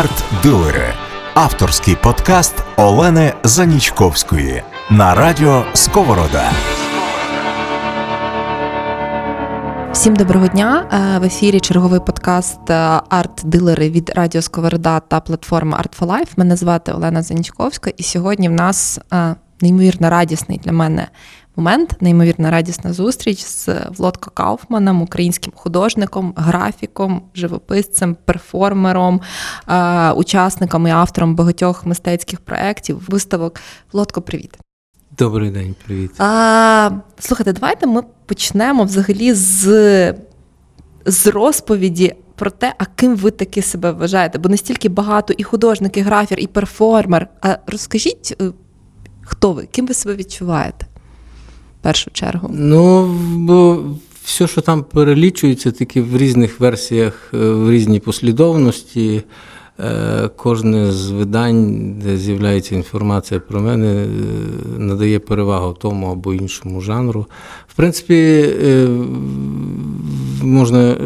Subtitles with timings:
[0.00, 0.94] Арт-дилери
[1.34, 6.50] авторський подкаст Олени Занічковської на радіо Сковорода.
[9.92, 10.88] Всім доброго дня.
[10.92, 12.74] Е, В ефірі черговий подкаст е,
[13.10, 16.30] Арт-дилери від Радіо Сковорода та платформи Art for Life.
[16.36, 21.08] Мене звати Олена Занічковська, і сьогодні в нас е, неймовірно радісний для мене
[21.60, 29.20] момент, неймовірно радісна зустріч з Володко Кауфманом, українським художником, графіком, живописцем, перформером,
[29.68, 33.60] е, учасником і автором багатьох мистецьких проєктів, виставок.
[33.92, 34.58] Володко, привіт.
[35.18, 36.10] Добрий день, привіт.
[36.18, 40.14] А, Слухайте, давайте ми почнемо взагалі з,
[41.06, 44.38] з розповіді про те, а ким ви таки себе вважаєте.
[44.38, 47.28] Бо настільки багато і художник, і графір, і перформер.
[47.40, 48.50] А розкажіть, е,
[49.22, 50.86] хто ви, ким ви себе відчуваєте
[51.82, 52.50] першу чергу?
[52.52, 53.84] Ну, бо
[54.24, 59.22] все, що там перелічується, тільки в різних версіях, е, в різній послідовності.
[59.80, 64.06] Е, Кожне з видань, де з'являється інформація про мене, е,
[64.78, 67.26] надає перевагу тому або іншому жанру.
[67.68, 68.48] В принципі,
[70.42, 70.96] можна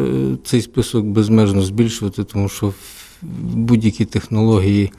[0.43, 2.73] цей список безмежно збільшувати, тому що
[3.41, 4.91] будь-які технології,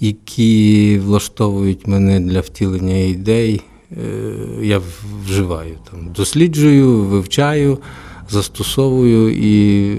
[0.00, 3.60] які влаштовують мене для втілення ідей,
[4.60, 4.80] я
[5.24, 5.78] вживаю.
[5.90, 7.78] Там, досліджую, вивчаю,
[8.30, 9.94] застосовую і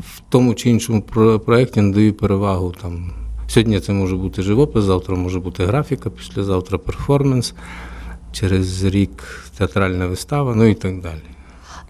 [0.00, 1.02] в тому чи іншому
[1.46, 2.74] проєкті надаю перевагу.
[2.82, 3.10] Там.
[3.48, 7.54] Сьогодні це може бути живопис, завтра може бути графіка, післязавтра перформанс,
[8.32, 11.22] через рік театральна вистава, ну і так далі.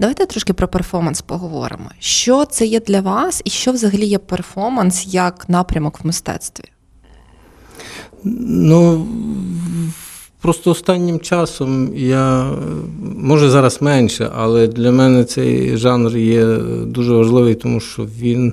[0.01, 1.91] Давайте трошки про перформанс поговоримо.
[1.99, 6.65] Що це є для вас, і що взагалі є перформанс як напрямок в мистецтві?
[8.25, 9.07] Ну,
[10.41, 12.51] просто останнім часом я,
[13.17, 18.53] може зараз менше, але для мене цей жанр є дуже важливий, тому що він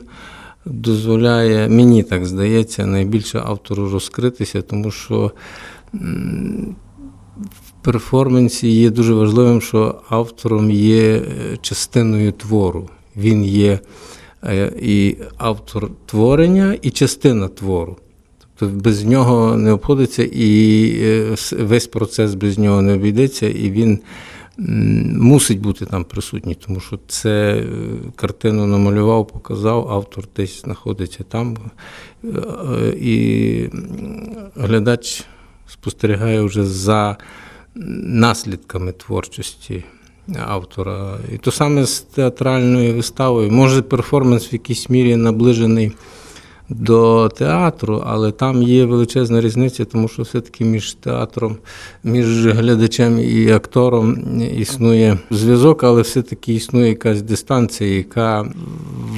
[0.66, 5.31] дозволяє, мені так здається, найбільше автору розкритися, тому що
[7.39, 11.23] в перформансі є дуже важливим, що автором є е,
[11.61, 12.89] частиною твору.
[13.17, 13.80] Він є
[14.43, 17.98] е, і автор творення, і частина твору.
[18.60, 23.99] Тобто без нього не обходиться, і е, весь процес без нього не обійдеться, і він
[24.58, 27.66] мусить бути там присутній, тому що це е,
[28.16, 31.58] картину намалював, показав, автор десь знаходиться там.
[32.23, 32.30] Е,
[32.99, 33.70] І
[34.55, 35.23] глядач
[35.67, 37.17] спостерігає вже за
[38.04, 39.83] наслідками творчості
[40.45, 41.17] автора.
[41.33, 43.52] І то саме з театральною виставою.
[43.52, 45.92] Може, перформанс в якійсь мірі наближений
[46.70, 51.58] до театру, але там є величезна різниця, тому що все-таки між театром,
[52.03, 54.17] між глядачем і актором
[54.58, 58.45] існує зв'язок, але все-таки існує якась дистанція, яка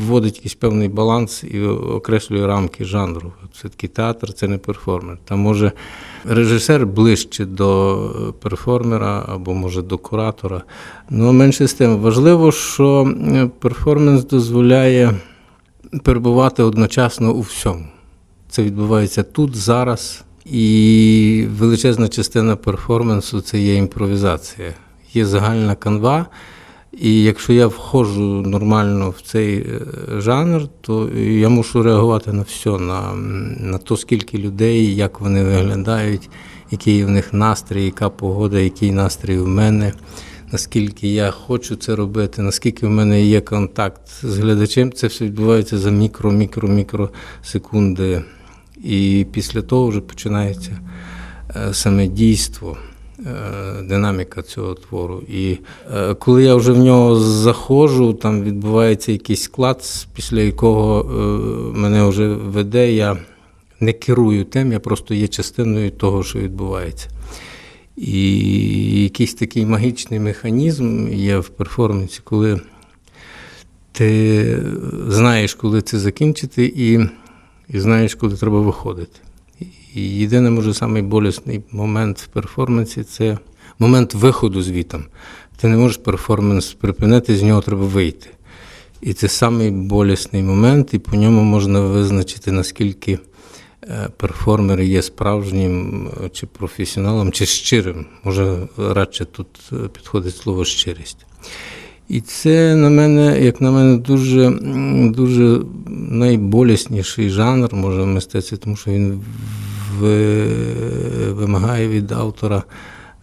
[0.05, 3.33] вводить якийсь певний баланс і окреслює рамки жанру.
[3.53, 5.17] Все-таки театр це не перформер.
[5.25, 5.71] Там може
[6.25, 10.61] режисер ближче до перформера або може до куратора.
[11.09, 15.13] Ну, менше з тим, важливо, що е, перформанс дозволяє
[16.03, 17.85] перебувати одночасно у всьому.
[18.49, 20.23] Це відбувається тут, зараз.
[20.45, 24.73] І величезна частина перформансу це є імпровізація.
[25.13, 26.25] Є загальна канва.
[27.01, 29.81] І якщо я входжу нормально в цей е,
[30.17, 33.13] жанр, то я мушу реагувати на все, на,
[33.59, 36.29] на то, скільки людей, як вони виглядають,
[36.71, 39.93] який в них настрій, яка погода, який настрій у мене,
[40.51, 45.77] наскільки я хочу це робити, наскільки в мене є контакт з глядачем, це все відбувається
[45.77, 47.09] за мікро, мікро, мікро
[47.43, 48.23] секунди.
[48.83, 50.79] І після того вже починається
[51.55, 52.77] е, саме дійство,
[53.19, 53.23] е,
[53.83, 55.21] динаміка цього твору.
[55.27, 55.57] І
[55.95, 61.03] е, коли я вже в нього заходжу, там відбувається якийсь склад, після якого
[61.75, 63.17] мене вже веде, я
[63.79, 67.09] не керую тим, я просто є частиною того, що відбувається.
[67.97, 72.61] І якийсь такий магічний механізм є в перформансі, коли
[73.91, 74.63] ти
[75.07, 76.99] знаєш, коли це закінчити, і,
[77.69, 79.19] і знаєш, коли треба виходити.
[79.95, 81.03] І єдиний, може, самий
[81.71, 83.37] момент в перформансі це
[83.79, 85.05] момент виходу звітом.
[85.57, 88.29] Ти не можеш перформанс припинити, з нього треба вийти.
[89.01, 93.19] І це самий болісний момент, і по ньому можна визначити, наскільки
[94.17, 98.05] перформер є справжнім е, чи професіоналом, чи щирим.
[98.23, 101.25] Може, радше тут е, підходить слово щирість.
[102.09, 104.51] І це на мене, як на мене, дуже,
[105.11, 105.61] дуже
[106.09, 109.21] найболісніший жанр, може, в мистецтві, тому що він
[111.31, 112.63] вимагає від автора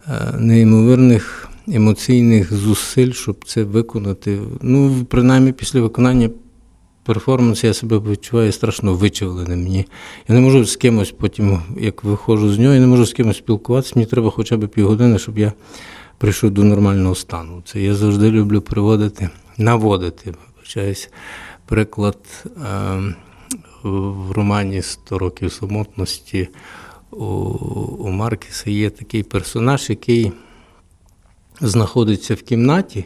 [0.07, 4.39] е, неймовірних емоційних зусиль, щоб це виконати.
[4.61, 6.29] Ну, принаймні, після виконання
[7.05, 9.63] перформансі я себе відчуваю страшно вичавленим.
[9.63, 9.85] Мені.
[10.27, 13.37] Я не можу з кимось потім, як виходжу з нього, я не можу з кимось
[13.37, 13.93] спілкуватися.
[13.95, 15.53] Мені треба хоча б півгодини, щоб я
[16.17, 17.61] прийшов до нормального стану.
[17.65, 20.33] Це я завжди люблю приводити, наводити.
[20.55, 21.09] Вибачаюсь,
[21.65, 23.15] приклад е,
[23.83, 26.49] в романі «100 років самотності
[27.99, 30.31] у Маркіса є такий персонаж, який
[31.61, 33.05] знаходиться в кімнаті,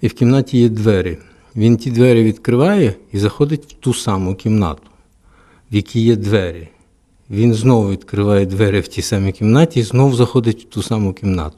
[0.00, 1.18] і в кімнаті є двері.
[1.56, 4.82] Він ті двері відкриває і заходить в ту саму кімнату,
[5.72, 6.68] в якій є двері.
[7.30, 11.56] Він знову відкриває двері в тій самій кімнаті і знову заходить в ту саму кімнату.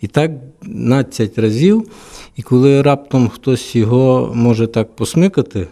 [0.00, 0.30] І так
[0.62, 1.88] 12 разів,
[2.36, 5.66] і коли раптом хтось його може так посмикати,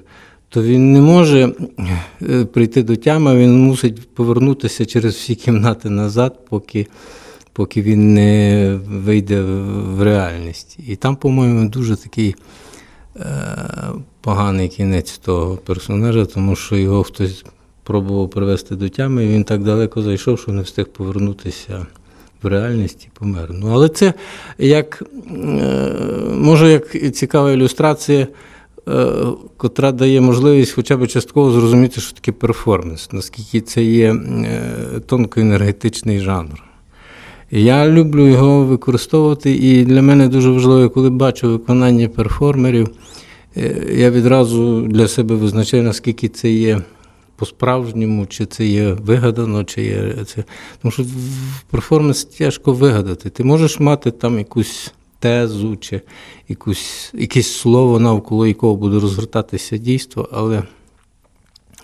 [0.49, 1.55] то він не може
[2.23, 6.87] е, прийти до тями, він мусить повернутися через всі кімнати назад, поки,
[7.53, 10.79] поки він не вийде в- реальність.
[10.89, 12.35] І там, по-моєму, дуже такий
[14.21, 17.45] поганий кінець того персонажа, тому що його хтось
[17.83, 21.87] пробував привести до тями, і він так далеко зайшов, що не встиг повернутися
[22.43, 23.49] в реальність і помер.
[23.51, 24.15] Ну, але це
[24.59, 25.95] як, е,
[26.33, 28.27] може, як цікава ілюстрація,
[28.89, 29.07] е,
[29.57, 34.61] котра дає можливість хоча б частково зрозуміти, що таке перформанс, наскільки це є е,
[35.07, 36.72] тонкоенергетичний жанр.
[37.55, 42.89] Я люблю його використовувати, і для мене дуже важливо, коли бачу виконання перформерів,
[43.57, 46.83] е, я відразу для себе визначаю, наскільки це є
[47.37, 50.45] по-справжньому, чи це є вигадано, чи є це.
[50.83, 53.31] Тому що в перформанс тяжко вигадати.
[53.31, 56.01] Ти можеш мати там якусь тезу, чи
[56.49, 60.63] якусь, якесь слово, навколо якого буде розгортатися дійство, але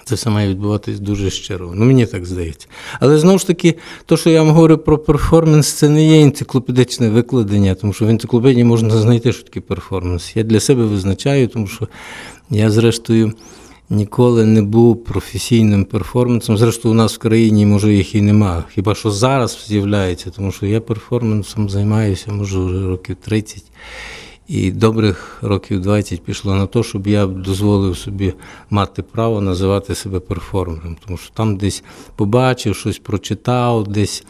[0.09, 1.73] це все має відбуватись дуже щиро.
[1.75, 2.67] Ну, мені так здається.
[3.01, 3.75] Але знову ж таки,
[4.07, 8.09] то, що я вам говорю про перформанс, це не є енциклопедичне викладення, тому що в
[8.09, 10.37] енциклопедії можна знайти, що таке перформанс.
[10.37, 11.89] Я для себе визначаю, тому що
[12.51, 13.33] я, зрештою,
[13.91, 16.59] ніколи не був професійним перформансом.
[16.59, 18.65] Зрештою, у нас в країні, може, їх і нема.
[18.75, 23.65] Хіба що зараз з'являється, тому що я перформансом займаюся, може, років 30.
[24.49, 28.35] І добрих років 20 пішло на те, щоб я дозволив собі
[28.71, 30.97] мати право називати себе перформером.
[31.07, 31.83] Тому що там десь
[32.17, 34.25] побачив, щось прочитав, десь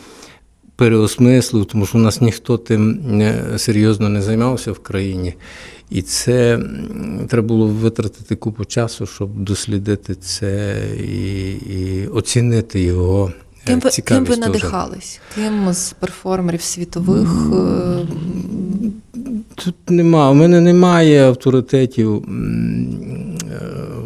[0.76, 3.00] переосмислив, тому що у нас ніхто тим
[3.56, 5.34] серйозно не займався в країні.
[5.90, 6.58] І це
[7.28, 13.32] треба було витратити купу часу, щоб дослідити це і, і оцінити його.
[13.62, 15.20] е, Ким ви, ким ви надихались?
[15.34, 17.28] Ким з перформерів світових?
[19.64, 20.30] Тут нема.
[20.30, 22.20] У мене немає авторитетів е,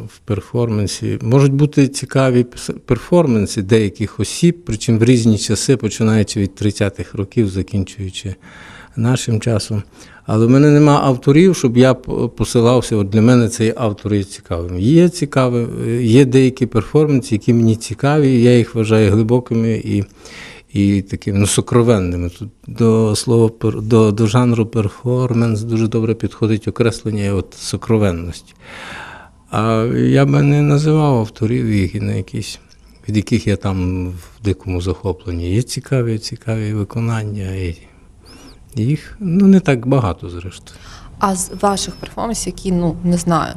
[0.07, 1.19] в перформансі.
[1.23, 2.47] Можуть бути цікаві
[2.87, 8.35] перформанси деяких осіб, причому в різні часи, починаючи від 30-х років, закінчуючи
[8.97, 9.83] нашим часом.
[10.27, 12.97] Але в мене нема авторів, щоб я посилався.
[12.97, 14.79] От для мене цей автор є цікавим.
[14.79, 20.05] Є цікаві, е, є деякі перформанси, які мені цікаві, я їх вважаю глибокими і,
[20.73, 22.29] і такими ну, сокровенними.
[22.29, 28.55] Тут до слова до, до жанру перформанс дуже добре підходить окреслення от сокровенності.
[29.51, 32.59] А я би не називав авторів їх на якісь,
[33.09, 35.55] від яких я там в дикому захопленні.
[35.55, 37.55] Є цікаві, цікаві виконання.
[37.55, 37.77] І
[38.75, 40.79] їх ну, не так багато, зрештою.
[41.19, 43.55] А з ваших перформансів, які, ну не знаю,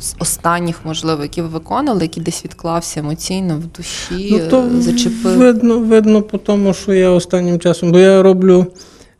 [0.00, 4.80] з останніх, можливо, які ви виконали, які десь відклався емоційно в душі, Ну, то е,
[4.80, 5.38] зачепив.
[5.38, 8.66] видно, видно по тому, що я останнім часом, бо я роблю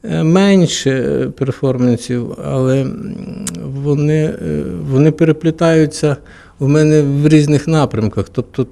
[0.04, 2.86] е, менше е, перформансів, але
[3.64, 4.34] вони,
[4.90, 6.16] вони переплітаються
[6.58, 8.28] у мене в різних напрямках.
[8.28, 8.66] Тобто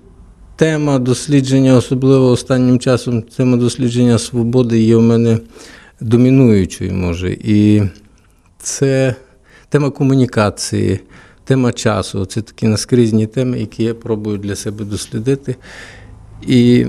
[0.56, 5.38] тема дослідження, особливо останнім часом, тема дослідження свободи є у мене
[6.00, 7.32] домінуючою, може.
[7.32, 7.82] І
[8.58, 9.14] це
[9.68, 11.00] тема комунікації,
[11.44, 12.24] тема часу.
[12.24, 15.56] Це такі наскрізні теми, які я пробую для себе дослідити.
[16.46, 16.86] І,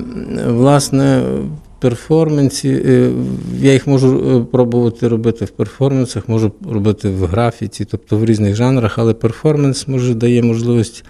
[0.48, 3.12] власне, в перформансі е,
[3.60, 8.56] я їх можу е, пробувати робити в перформансах, можу робити в графіці, тобто в різних
[8.56, 11.06] жанрах, але перформанс може дає можливість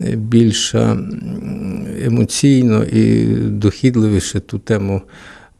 [0.00, 0.74] е, більш
[2.04, 5.02] емоційно і дохідливіше ту тему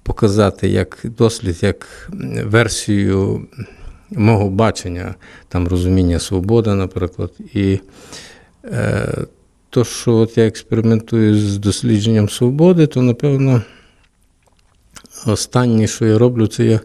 [0.03, 2.11] показати як дослід, як
[2.45, 3.47] версію
[4.11, 5.15] мого бачення,
[5.49, 7.33] там розуміння свободи, наприклад.
[7.55, 7.79] І
[8.65, 9.09] е,
[9.71, 13.63] то, що от я експериментую з дослідженням свободи, то напевно
[15.27, 16.81] останнє, що я роблю, це я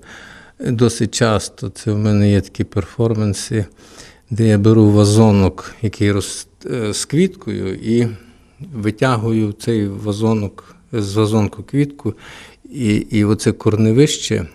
[0.60, 1.70] досить часто.
[1.70, 3.66] Це в мене є такі перформанси,
[4.30, 8.08] де я беру вазонок, який роз, е, з квіткою, і
[8.74, 12.14] витягую цей вазонок з вазонку квітку,
[12.72, 14.48] і, і оце корневище,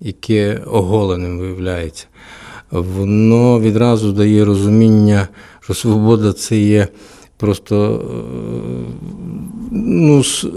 [0.00, 2.06] яке оголеним виявляється.
[2.70, 5.28] воно відразу дає розуміння,
[5.60, 6.88] що свобода це є
[7.40, 9.10] просто е,
[9.70, 10.48] ну, е,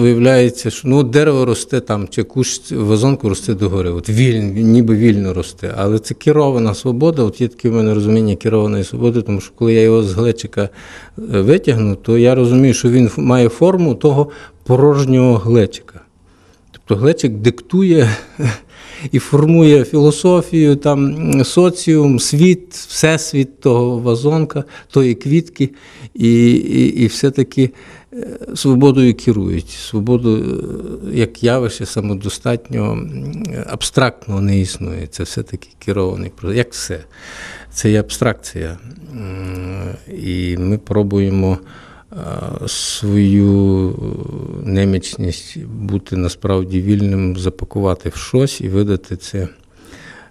[0.00, 3.90] виявляється, що ну, дерево росте там, чи кущ вазонку росте догори.
[3.90, 5.74] От вільно, ніби вільно росте.
[5.76, 7.22] Але це керована свобода.
[7.22, 10.62] От є таке в мене розуміння керованої свободи, тому що коли я його з глечика
[10.62, 10.68] е,
[11.18, 14.28] витягну, то я розумію, що він має форму того
[14.64, 16.00] порожнього глечика.
[16.70, 18.10] Тобто глечик диктує
[19.12, 25.70] і формує філософію, там, соціум, світ, всесвіт того вазонка, тої квітки,
[26.14, 27.70] і, і, і все-таки
[28.12, 29.70] е, свободою керують.
[29.70, 35.06] Свободу е, як явище самодостатньо м, абстрактно не існує.
[35.06, 36.56] Це все-таки керований процес.
[36.56, 37.04] Як все.
[37.72, 38.78] Це є абстракція.
[40.22, 41.58] І ми пробуємо
[42.66, 43.94] свою е,
[44.70, 49.38] немічність бути насправді вільним, запакувати в щось і видати це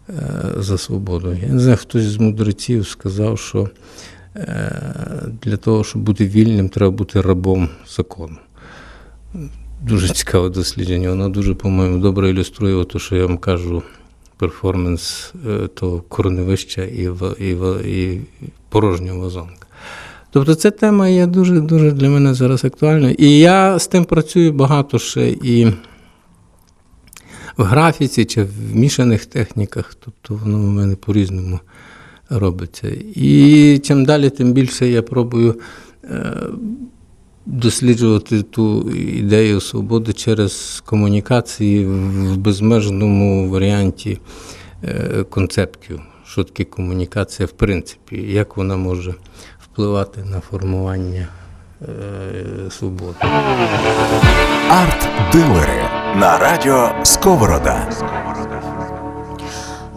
[0.10, 0.14] е,
[0.58, 1.38] за свободу.
[1.42, 3.70] Я не знаю, хтось з мудреців сказав, що
[4.36, 4.72] е,
[5.44, 8.36] для того, щоб бути вільним, треба бути рабом закону.
[9.88, 11.10] Дуже цікаве дослідження.
[11.10, 13.84] Воно дуже, по-моєму, добре ілюструє те, що я вам кажу,
[14.38, 18.22] перформанс е, того корневища і, ва- і, ва- і
[18.70, 19.59] порожнього вазонка.
[20.32, 23.16] Тобто ця тема є дуже дуже для мене зараз актуальною.
[23.18, 25.74] І я з тим працюю багато ще і
[27.58, 29.96] в графіці чи в мішаних техніках.
[30.06, 31.60] Тобто воно в мене по-різному
[32.30, 32.88] робиться.
[33.16, 35.60] І чим далі, тим більше я пробую
[36.04, 36.36] е,
[37.46, 44.20] досліджувати ту ідею свободи через комунікації в безмежному варіанті
[44.84, 46.02] е, концептів.
[46.26, 49.16] Що таке комунікація в принципі, як вона може
[49.80, 51.28] впливати на формування
[51.82, 53.16] е, свободи.
[54.70, 55.84] Арт-дилери
[56.16, 57.90] на радіо Сковорода.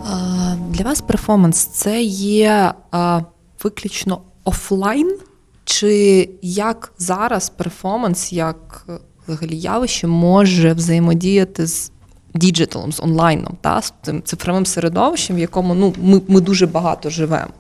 [0.07, 3.25] Е, Для вас перформанс це є е,
[3.65, 5.19] виключно офлайн,
[5.65, 8.87] чи як зараз перформанс, як
[9.29, 11.93] взагалі явище може взаємодіяти з
[12.35, 17.11] діджиталом, з онлайном, та, з цим цифровим середовищем, в якому ну, ми, ми дуже багато
[17.11, 17.51] живемо?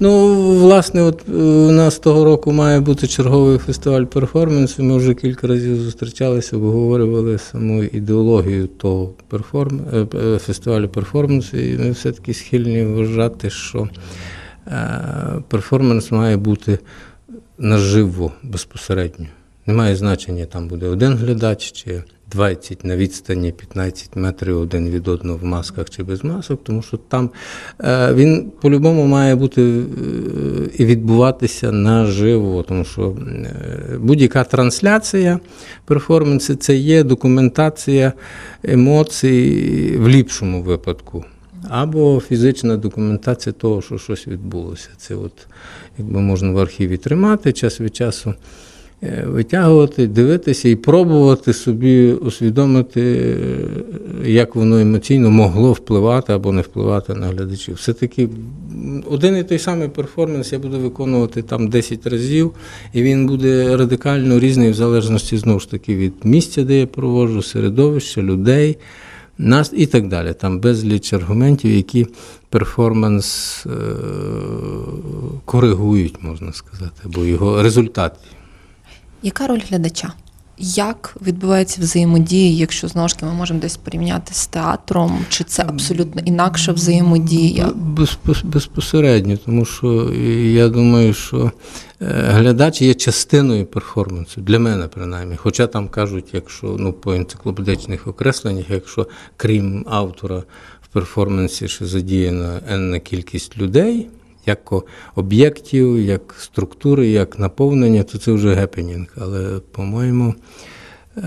[0.00, 4.82] Ну, власне, от е, у нас того року має бути черговий фестиваль перформансу.
[4.82, 9.80] Ми вже кілька разів зустрічалися, обговорювали саму ідеологію того перформ...
[9.92, 13.88] е, е, фестивалю перформансу, і ми все-таки схильні вважати, що
[15.48, 16.78] перформанс має бути
[17.58, 19.26] наживо безпосередньо.
[19.66, 25.38] Немає значення, там буде один глядач чи 20 на відстані 15 метрів один від одного
[25.38, 27.30] в масках чи без масок, тому що там
[27.80, 29.84] е, він по-любому має бути е,
[30.78, 35.40] і відбуватися наживо, тому що е, будь-яка трансляція
[35.84, 38.12] перформансу це є документація
[38.62, 41.24] емоцій в ліпшому випадку.
[41.68, 44.88] Або фізична документація того, що щось відбулося.
[44.96, 45.46] Це от,
[45.98, 48.34] якби можна в архіві тримати час від часу
[49.26, 53.00] витягувати, дивитися і пробувати собі усвідомити,
[54.24, 57.74] е, як воно емоційно могло впливати або не впливати на глядачів.
[57.74, 58.28] Все-таки
[59.10, 62.52] один і той самий перформанс я буду виконувати там 10 разів,
[62.92, 67.42] і він буде радикально різний в залежності знову ж таки від місця, де я проводжу,
[67.42, 68.76] середовища, людей.
[69.38, 70.34] Нас і так далі.
[70.40, 72.06] Там безліч аргументів, які
[72.50, 73.70] перформанс е-
[75.44, 78.12] коригують, можна сказати, або його результат.
[79.24, 80.12] Яка роль глядача?
[80.58, 85.62] Як відбувається взаємодія, якщо знову ж таки ми можемо десь порівняти з театром, чи це
[85.68, 87.66] абсолютно інакша взаємодія?
[87.68, 90.12] Безпос- Безпосередньо, тому що
[90.54, 91.52] я думаю, що
[92.02, 95.36] е, глядач є частиною перформансу, для мене принаймні.
[95.36, 100.42] Хоча там кажуть, якщо ну, по енциклопедичних окресленнях, якщо крім автора
[100.82, 104.08] в перформансі ще задіяна енна кількість людей,
[104.46, 104.72] як
[105.14, 109.06] об'єктів, як структури, як наповнення, то це вже гепенінг.
[109.16, 110.34] Але, по-моєму,
[111.16, 111.22] е,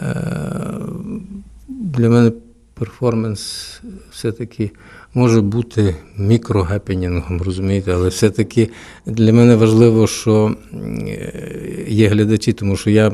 [1.68, 2.32] для мене
[2.74, 3.82] перформанс
[4.12, 4.72] все-таки
[5.14, 8.70] може бути мікрогепенінгом, розумієте, але все-таки
[9.06, 10.56] для мене важливо, що
[11.88, 13.12] є глядачі, тому що я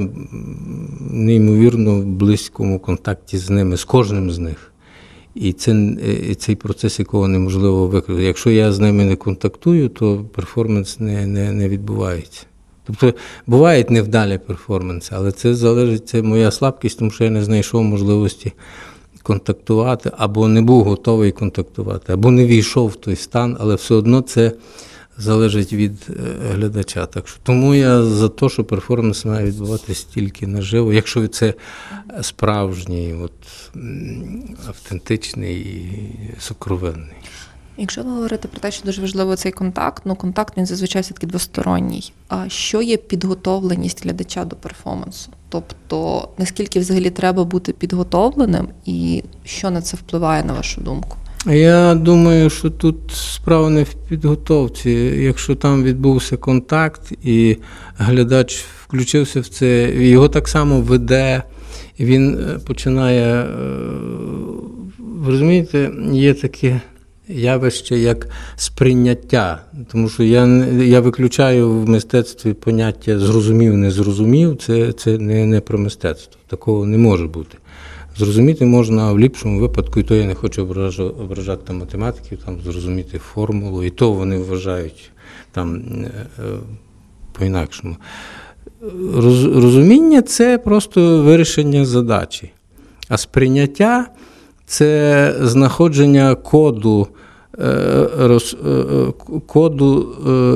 [1.12, 4.73] неймовірно в близькому контакті з ними, з кожним з них.
[5.36, 8.24] І це, е, і цей процес, якого неможливо викрити.
[8.24, 12.46] Якщо я з ними не контактую, то перформанс не, не, не відбувається.
[12.86, 13.14] Тобто
[13.48, 18.54] бувають невдалі перформанси, але це залежить, це моя слабкість, тому що я не знайшов можливості
[19.24, 24.22] контактувати, або не був готовий контактувати, або не війшов в той стан, але все одно
[24.22, 24.52] це
[25.18, 26.14] залежить від е,
[26.54, 27.06] глядача.
[27.06, 31.54] Так що тому я за те, що перформанс має відбуватися тільки наживо, якщо це
[32.22, 33.32] справжній, от,
[34.68, 37.16] автентичний і сокровенний.
[37.78, 41.28] Якщо ви говорите про те, що дуже важливо цей контакт, ну контакт він зазвичай все-таки
[41.28, 42.14] двосторонній.
[42.28, 45.32] А що є підготовленість глядача до перформансу?
[45.50, 51.18] Тобто, наскільки взагалі треба бути підготовленим, і що на це впливає, на вашу думку?
[51.46, 54.90] Я думаю, що тут справа не в підготовці.
[55.18, 57.58] Якщо там відбувся контакт і
[57.98, 61.44] глядач включився в це, його так само веде,
[62.00, 63.24] він е, починає.
[63.24, 63.48] е,
[65.00, 66.82] Ви розумієте, є таке
[67.28, 69.62] явище як сприйняття.
[69.92, 70.46] Тому що я,
[70.82, 74.58] я виключаю в мистецтві поняття зрозумів, не зрозумів.
[74.58, 76.42] Це, це не, не про мистецтво.
[76.48, 77.58] Такого не може бути.
[78.18, 80.62] Зрозуміти можна в ліпшому випадку, і то я не хочу
[81.20, 85.12] ображати там, математиків, там зрозуміти формулу, і то вони вважають
[85.52, 86.44] там е, е,
[87.32, 87.96] по-інакшому.
[89.16, 92.52] Роз, розуміння це просто вирішення задачі.
[93.10, 94.08] А сприйняття
[94.66, 97.08] це знаходження коду,
[97.60, 98.58] е, роз,
[99.48, 100.16] коду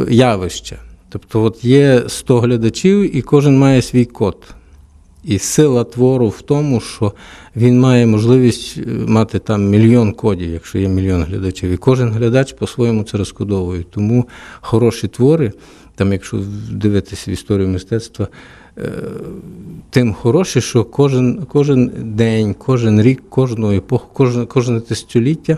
[0.09, 0.75] явища.
[1.09, 4.37] Тобто, от є 100 глядачів, і кожен має свій код.
[5.27, 7.13] І сила твору в тому, що
[7.55, 11.69] він має можливість е, мати там мільйон кодів, якщо є мільйон глядачів.
[11.69, 13.83] І кожен глядач по-своєму це розкодовує.
[13.89, 14.27] Тому
[14.61, 15.51] хороші твори,
[15.95, 18.27] там, якщо дивитися в історію мистецтва,
[18.77, 18.91] е,
[19.89, 25.57] тим хороші, що кожен, кожен день, кожен рік, кожну епоху, кожне, кожне тисячоліття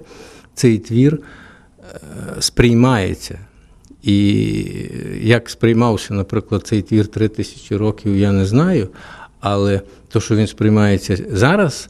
[0.54, 1.98] цей твір е,
[2.40, 3.40] сприймається.
[4.04, 4.56] І
[5.22, 8.88] як сприймався, наприклад, цей твір три тисячі років, я не знаю.
[9.40, 11.90] Але то, що він сприймається зараз,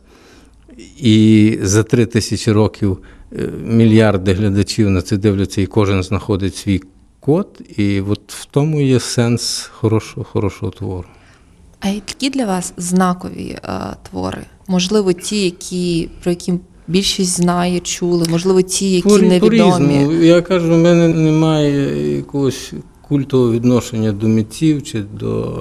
[0.98, 2.98] і за три тисячі років
[3.34, 6.82] е, мільярди глядачів на це дивляться, і кожен знаходить свій
[7.20, 7.62] код.
[7.78, 11.08] І от в тому є сенс хорошого, хорошого твору.
[11.80, 13.80] А які для вас знакові е,
[14.10, 14.42] твори?
[14.68, 16.54] Можливо, ті, які про які
[16.88, 19.40] більшість знає, чули, можливо, ті, які По- невідомі.
[19.40, 20.12] По-різному.
[20.12, 22.74] Я кажу, в мене немає якогось
[23.10, 25.54] культового відношення до митців чи до.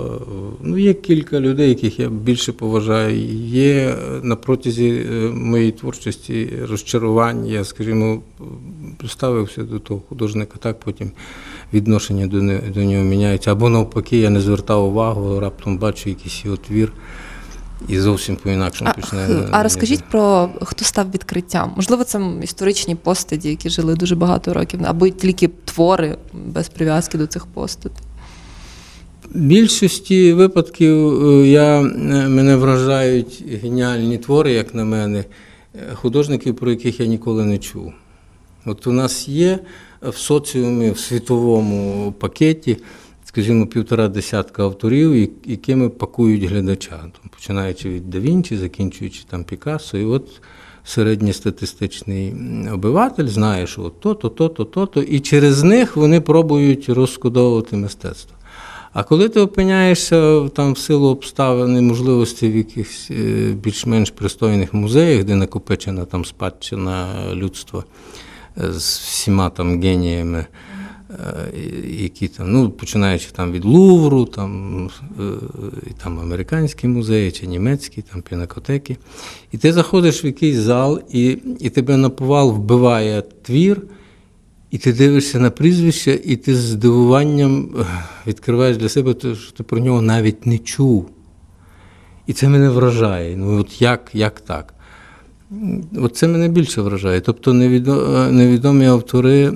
[0.62, 3.16] Ну, є кілька людей, яких я більше поважаю.
[3.44, 7.52] Є на протязі е, моєї творчості розчарування.
[7.52, 8.20] Я, скажімо,
[9.08, 11.10] ставився до того художника, так потім
[11.72, 12.40] відношення до,
[12.74, 13.52] до нього міняється.
[13.52, 16.92] Або навпаки, я не звертав увагу, раптом бачу якийсь його твір.
[17.88, 19.28] І зовсім починає.
[19.28, 21.72] х- на- а розкажіть про хто став відкриттям?
[21.76, 27.26] Можливо, це історичні постаті, які жили дуже багато років, або тільки твори без прив'язки до
[27.26, 28.02] цих постатей.
[29.34, 31.82] Більшості випадків е, я, е,
[32.28, 35.24] мене вражають геніальні твори, як на мене,
[35.74, 37.92] е, художників, про яких я ніколи не чув.
[38.66, 39.58] От у нас є
[40.02, 42.76] в соціумі, в світовому пакеті,
[43.28, 49.98] скажімо, півтора десятка авторів, якими пакують глядача, починаючи від Да Вінчі, закінчуючи там Пікассо.
[49.98, 50.40] І от
[50.84, 52.34] середньостатистичний
[52.72, 58.36] обиватель знає, що от то-то, то-то, то-то, і через них вони пробують розкодовувати мистецтво.
[58.92, 64.74] А коли ти опиняєшся там в силу обставин і можливостей в якихось е, більш-менш пристойних
[64.74, 67.84] музеях, де накопичена там спадщина людства
[68.58, 70.46] е, з всіма там геніями,
[71.84, 74.90] які там, ну, починаючи там від Лувру, там,
[75.20, 75.22] е,
[76.02, 78.96] там американські музеї чи німецькі, там пінакотеки.
[79.52, 83.82] І ти заходиш в якийсь зал, і, і тебе на повал вбиває твір.
[84.70, 87.70] І ти дивишся на прізвище, і ти з здивуванням
[88.26, 91.10] відкриваєш для себе, те, що ти про нього навіть не чув.
[92.26, 93.36] І це мене вражає.
[93.36, 94.74] Ну, от як, як так?
[95.96, 97.20] От це мене більше вражає.
[97.20, 99.52] Тобто невідомі автори, е,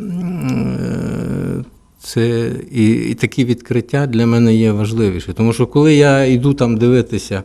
[2.02, 5.32] це і, і такі відкриття для мене є важливіше.
[5.32, 7.42] Тому що коли я йду там дивитися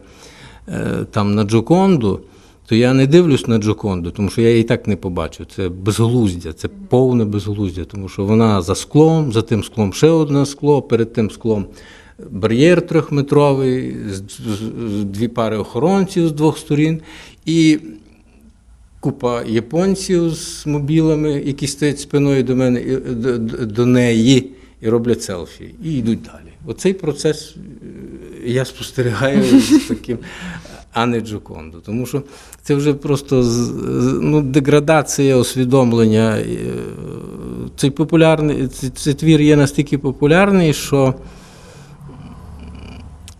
[0.67, 2.21] е, там, на Джоконду,
[2.65, 5.45] то я не дивлюсь на Джоконду, тому що я її так не побачу.
[5.55, 10.45] Це безглуздя, це повне безглуздя, тому що вона за склом, за тим склом ще одне
[10.45, 11.65] скло, перед тим склом
[12.29, 13.95] бар'єр трьохметровий,
[15.03, 17.01] дві пари охоронців з двох сторін.
[17.45, 17.79] І
[18.99, 25.75] купа японців з мобілами, які стоять спиною до мене до, до- неї і роблять селфі,
[25.83, 26.53] і йдуть далі.
[26.65, 27.55] Оцей процес
[28.45, 30.17] е, я спостерігаю з таким,
[30.93, 31.81] а не Джоконду.
[31.85, 32.23] Тому що
[32.63, 33.43] це вже просто
[34.21, 36.37] ну, деградація усвідомлення.
[36.37, 36.57] Е,
[37.75, 41.15] Цей популярний, цей, цей твір є настільки популярний, що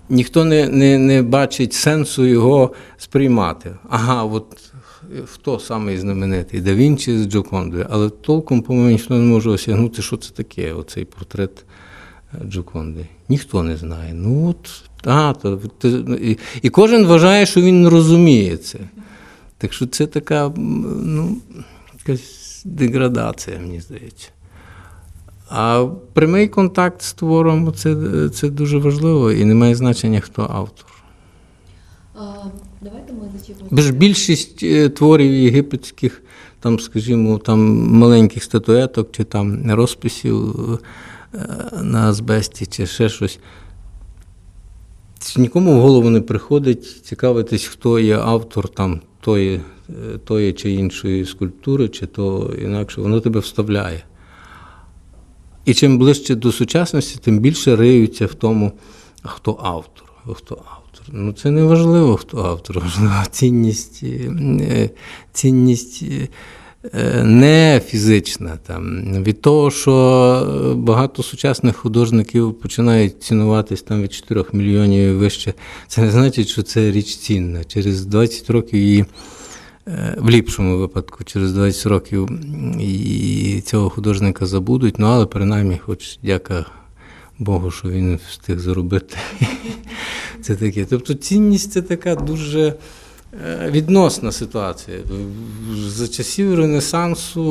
[0.09, 3.75] ніхто не, не, не бачить сенсу його сприймати.
[3.89, 4.66] Ага, от
[5.25, 6.61] хто самий знаменитий?
[6.61, 7.87] Да Вінчі з Джокондою.
[7.89, 11.65] Але толком, по-моєму, ніхто не може осягнути, що це таке, оцей портрет
[12.33, 13.05] е, Джоконди.
[13.29, 14.13] Ніхто не знає.
[14.13, 15.59] Ну от, а, то,
[16.21, 18.79] і, і кожен вважає, що він розуміє це.
[19.57, 21.37] Так що це така, ну,
[22.07, 24.29] якась деградація, мені здається.
[25.49, 27.95] А прямий контакт з твором це,
[28.29, 30.85] це дуже важливо і не має значення, хто автор.
[32.87, 33.97] Давайте ми зачіпимо.
[33.97, 36.21] Більшість е, творів єгипетських,
[36.59, 37.59] там, скажімо, там
[37.97, 40.55] маленьких статуеток чи там розписів
[41.33, 41.39] е,
[41.81, 43.39] на азбесті чи ще щось.
[45.37, 51.25] Нікому в голову не приходить цікавитись, хто є автор там тої, е, тої чи іншої
[51.25, 54.03] скульптури, чи то інакше, воно тебе вставляє.
[55.65, 58.71] І чим ближче до сучасності, тим більше риються в тому,
[59.23, 60.11] хто автор.
[60.33, 60.76] Хто автор.
[61.11, 64.89] Ну, це не важливо, хто автор, важлива цінність, е,
[65.33, 66.03] цінність
[66.93, 68.57] е, не фізична.
[68.67, 69.03] Там.
[69.23, 75.53] Від того, що багато сучасних художників починають цінуватись там від 4 мільйонів і вище,
[75.87, 77.63] це не значить, що це річ цінна.
[77.63, 79.05] Через 20 років її.
[79.87, 82.29] Е, В ліпшому випадку, через 20 років
[82.79, 86.65] і цього художника забудуть, ну але принаймні, хоч дяка
[87.39, 89.17] Богу, що він встиг заробити.
[90.41, 90.85] Це таке.
[90.85, 92.73] Тобто цінність це така дуже
[93.45, 94.97] е, відносна ситуація.
[95.87, 97.43] За часів Ренесансу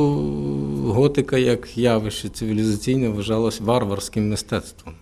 [0.95, 4.95] готика як явище цивілізаційне вважалось варварським мистецтвом.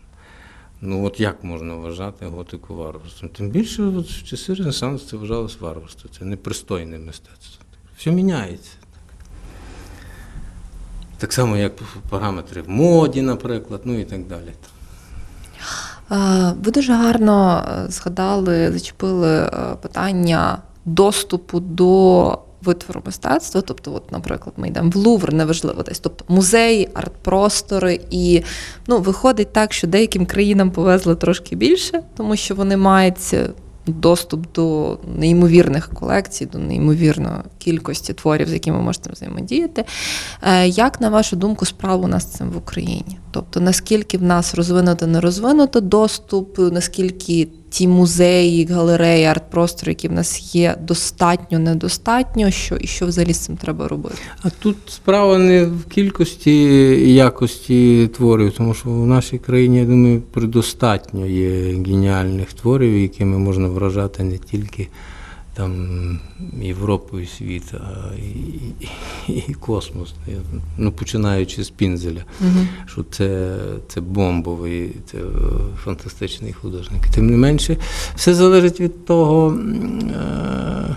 [0.81, 3.31] Ну от як можна вважати готику варварством?
[3.31, 7.65] Тим більше от в часи Ренесансу це вважалось варварство, це непристойне мистецтво.
[7.99, 8.71] Все міняється.
[11.19, 11.73] Так само, як
[12.11, 14.53] параметри в моді, наприклад, ну і так далі.
[16.11, 16.17] Е,
[16.65, 19.51] Ви дуже гарно е, згадали, зачепили е,
[19.83, 23.61] питання доступу до витвору мистецтва.
[23.61, 28.43] Тобто, от, наприклад, ми йдемо в Лувр, неважливо десь, тобто музеї, арт-простори, і
[28.87, 33.35] ну, виходить так, що деяким країнам повезли трошки більше, тому що вони мають
[33.87, 39.85] доступ до неймовірних колекцій, до неймовірної кількості творів, з якими ви можете взаємодіяти.
[40.43, 43.19] Е, Як, на вашу думку, справа у нас цим в Україні?
[43.31, 50.13] Тобто, наскільки в нас розвинуто, не розвинуто доступ, наскільки ті музеї, галереї, арт-простори, які в
[50.13, 54.15] нас є, достатньо, недостатньо, що і що взагалі з цим треба робити?
[54.43, 56.51] А тут справа не в кількості
[57.07, 63.39] і якості творів, тому що в нашій країні, я думаю, предостатньо є геніальних творів, якими
[63.39, 64.89] можна вражати не тільки
[65.55, 66.19] там
[66.63, 68.85] Європу і світ, а і,
[69.33, 70.15] і, і космос.
[70.79, 72.25] Ну, починаючи з Пінзеля,
[72.87, 73.57] що це,
[73.89, 75.23] це бомбовий, це е,
[75.85, 77.03] фантастичний художник.
[77.15, 77.77] Тим не менше,
[78.17, 79.59] все залежить від того.
[80.11, 80.97] е,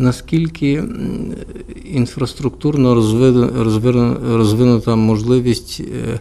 [0.00, 0.84] Наскільки
[1.84, 6.20] інфраструктурно розвину- розвину- розвинута можливість е,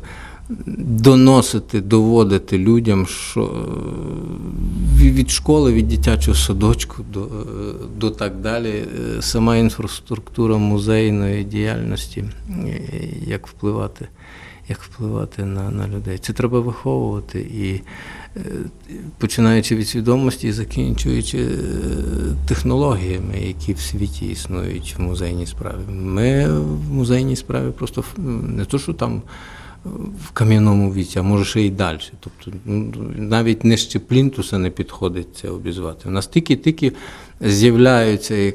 [0.49, 7.27] доносити, доводити людям, що е, від школи, від дитячого садочку до, е,
[7.97, 12.23] до так далі, е, сама інфраструктура музейної діяльності,
[13.27, 14.07] як впливати,
[14.69, 16.17] як впливати на, на людей.
[16.17, 17.81] Це треба виховувати і
[19.17, 21.47] починаючи від свідомості і закінчуючи
[22.47, 25.91] технологіями, які в світі існують в музейній справі.
[25.91, 28.03] Ми в музейній справі просто
[28.43, 29.21] не то, що там
[30.25, 31.99] в кам'яному віці, а може ще й далі.
[32.19, 36.09] Тобто ну, навіть нижче плінтуса не підходить це обізвати.
[36.09, 36.91] У нас тільки-тільки
[37.41, 38.53] з'являються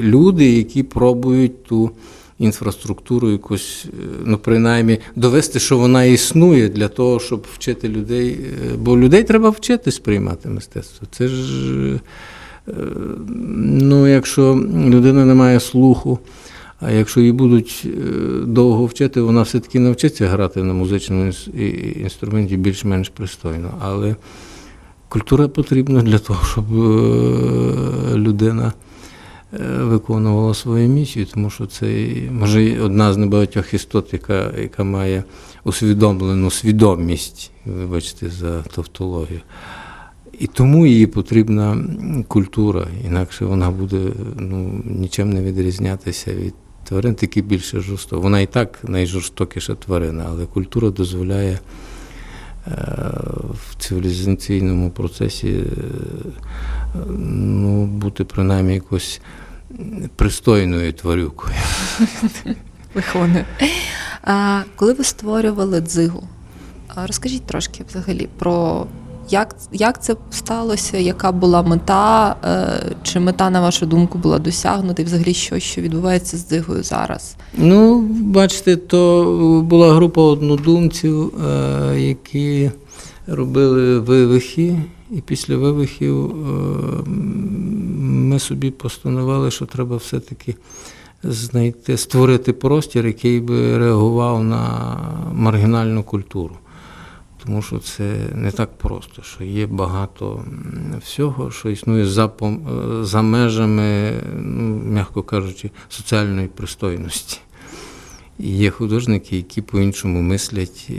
[0.00, 1.90] люди, які пробують ту
[2.38, 8.30] інфраструктуру якусь, е, ну принаймні, довести, що вона існує для того, щоб вчити людей.
[8.30, 11.06] е, Бо людей треба вчити сприймати мистецтво.
[11.10, 12.00] Це ж,
[12.68, 12.72] е,
[13.66, 14.54] ну, якщо
[14.86, 16.18] людина не має слуху,
[16.82, 17.90] а якщо її будуть е,
[18.46, 21.32] довго вчити, вона все-таки навчиться грати на музичному
[21.96, 23.74] інструменті більш-менш пристойно.
[23.80, 24.16] Але
[25.08, 28.72] культура потрібна для того, щоб е, людина
[29.52, 35.24] е, виконувала свою місію, тому що це може одна з небагатьох істот, яка, яка має
[35.64, 39.40] усвідомлену свідомість, вибачте за тавтологію.
[40.38, 41.84] І тому їй потрібна
[42.28, 43.98] культура, інакше вона буде
[44.36, 46.54] ну, нічим не відрізнятися від
[46.92, 48.22] тварин, тільки більше жорстоко.
[48.22, 51.60] Вона і так найжорстокіша тварина, але культура дозволяє е,
[53.50, 55.64] в цивілізаційному процесі е,
[57.18, 59.20] ну, бути принаймні якось
[60.16, 61.54] пристойною тварюкою.
[62.94, 63.44] Виховую.
[64.22, 66.28] А, коли ви створювали дзигу,
[66.96, 68.86] розкажіть трошки взагалі про
[69.32, 75.02] як, як це сталося, яка була мета, е, чи мета, на вашу думку, була досягнута,
[75.02, 77.36] і взагалі що, що відбувається з дзигою зараз?
[77.58, 82.70] Ну, бачите, то була група однодумців, е, які
[83.26, 84.76] робили вивихи,
[85.10, 86.32] і після вивихів е,
[87.98, 90.54] ми собі постановили, що треба все-таки
[91.24, 94.96] знайти, створити простір, який би реагував на
[95.32, 96.54] маргінальну культуру.
[97.44, 100.44] Тому що це не так просто, що є багато
[101.04, 102.58] всього, що існує за, е,
[103.04, 107.38] за межами, ну, м'яко кажучи, соціальної пристойності.
[108.38, 110.94] І є художники, які по-іншому мислять, е,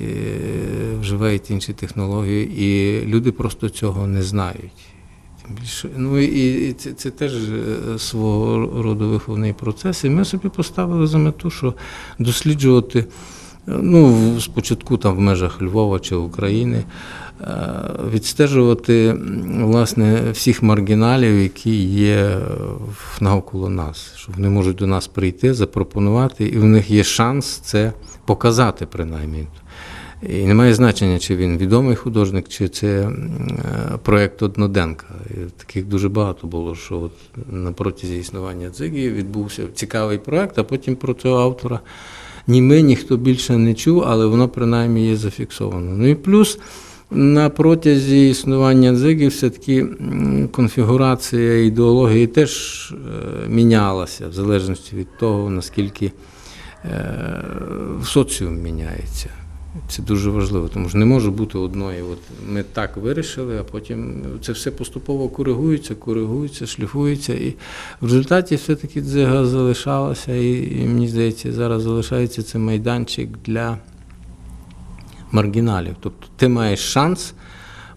[1.02, 4.94] вживають інші технології, і люди просто цього не знають.
[5.42, 10.04] Тим більше, ну і це, це теж е, свого роду виховний процес.
[10.04, 11.74] І ми собі поставили за мету, що
[12.20, 13.06] досліджувати,
[13.68, 16.84] ну, спочатку там в межах Львова чи України,
[17.42, 17.46] е,
[18.14, 19.16] відстежувати
[19.62, 22.38] власне всіх маргіналів, які є
[23.22, 27.94] навколо нас, що вони можуть до нас прийти, запропонувати, і в них є шанс це
[28.26, 29.48] показати, принаймні.
[30.30, 33.12] І немає значення, чи він відомий художник, чи це е,
[34.04, 35.06] проєкт Одноденка.
[35.30, 37.12] І таких дуже багато було, що от
[37.52, 41.80] на протязі існування Дзигі відбувся цікавий проєкт, а потім про цього автора
[42.48, 45.92] ні ми, ніхто більше не чув, але воно принаймні є зафіксовано.
[45.98, 46.60] Ну і плюс
[47.12, 49.88] на протязі існування дзиґів, все-таки
[50.52, 56.12] конфігурація ідеології теж е, мінялася в залежності від того, наскільки
[56.86, 57.42] е,
[58.04, 59.30] соціум міняється.
[59.88, 62.02] Це дуже важливо, тому що не може бути одної.
[62.02, 67.34] От ми так вирішили, а потім це все поступово коригується, коригується, шліфується.
[67.34, 67.56] І
[68.02, 73.78] в результаті все-таки дзига залишалася, і, і мені здається, зараз залишається це майданчик для
[75.32, 75.96] маргіналів.
[76.00, 77.34] Тобто ти маєш шанс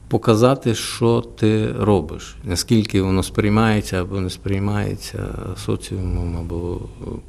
[0.09, 5.29] показати, що ти робиш, наскільки воно сприймається або не сприймається
[5.65, 6.81] соціумом, або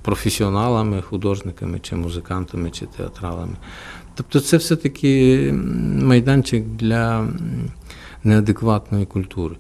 [0.02, 3.56] професіоналами, художниками, чи музикантами, чи театралами.
[4.16, 5.52] Тобто це все-таки
[6.02, 7.28] майданчик для
[8.24, 9.56] неадекватної культури,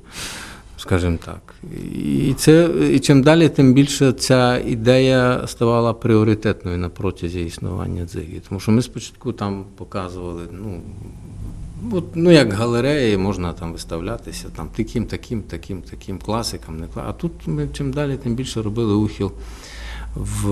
[0.77, 1.55] скажімо так.
[1.95, 8.41] І, це, і чим далі, тим більше ця ідея ставала пріоритетною на протязі існування дзигі.
[8.49, 10.81] Тому що ми спочатку там показували, ну,
[11.91, 17.03] От, ну, як галереї, можна там виставлятися, там таким, таким, таким, таким класикам, не кла-
[17.07, 19.31] А тут ми чим далі, тим більше робили ухил
[20.15, 20.47] в,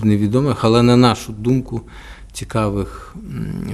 [0.00, 1.80] в невідомих, але на нашу думку,
[2.32, 3.14] цікавих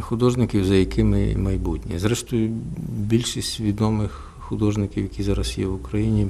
[0.01, 1.99] художників, за якими майбутнє.
[1.99, 2.51] Зрештою,
[2.89, 6.27] більшість відомих художників, які зараз є в Україні,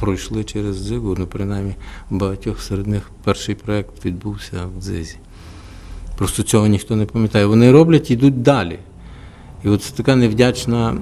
[0.00, 1.74] пройшли через дзигу, ну, принаймні,
[2.10, 5.16] багатьох серед них перший проєкт відбувся в дзизі.
[6.16, 7.46] Просто цього ніхто не пам'ятає.
[7.46, 8.78] Вони роблять і йдуть далі.
[9.64, 10.96] І от це така невдячна,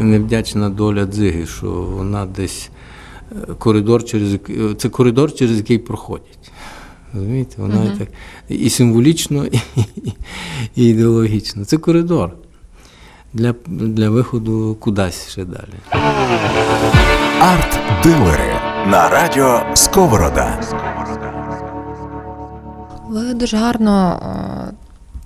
[0.00, 2.70] невдячна доля дзиги, що вона десь
[3.32, 6.50] е, коридор, через який- це коридор, через який проходять.
[7.14, 7.54] Розумієте?
[7.62, 7.98] Вона Мгм.
[7.98, 8.08] так
[8.48, 9.58] і символічно, і,
[10.76, 11.64] і ідеологічно.
[11.64, 12.30] Це коридор
[13.34, 16.02] для, для виходу кудись ще далі.
[17.40, 18.52] Арт-дилери
[18.90, 20.60] на радіо Сковорода.
[23.12, 24.20] Ви дуже гарно
[24.70, 24.72] е,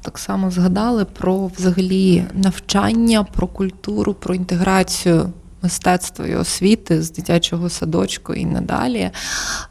[0.02, 7.70] так само згадали про взагалі навчання, про культуру, про інтеграцію мистецтва і освіти з дитячого
[7.70, 9.10] садочку і надалі.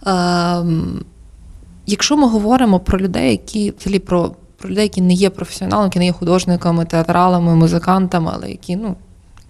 [0.05, 1.05] Ем,
[1.87, 5.99] Якщо ми говоримо про людей, які взагалі про, про людей, які не є професіоналами, які
[5.99, 8.95] не є художниками, театралами, музикантами, але які ну.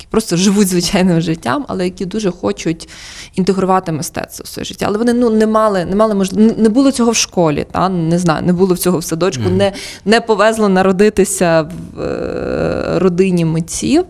[0.06, 2.90] Які просто живуть звичайним життям, але які дуже хочуть
[3.36, 4.86] інтегрувати мистецтво в своє життя.
[4.90, 8.20] Але вони ну не мали, не мали можливо, не було цього в школі, та не
[8.20, 9.58] знаю, не було цього в садочку, Мгм.
[9.58, 9.74] не,
[10.06, 14.06] не повезло народитися в е, родині митців.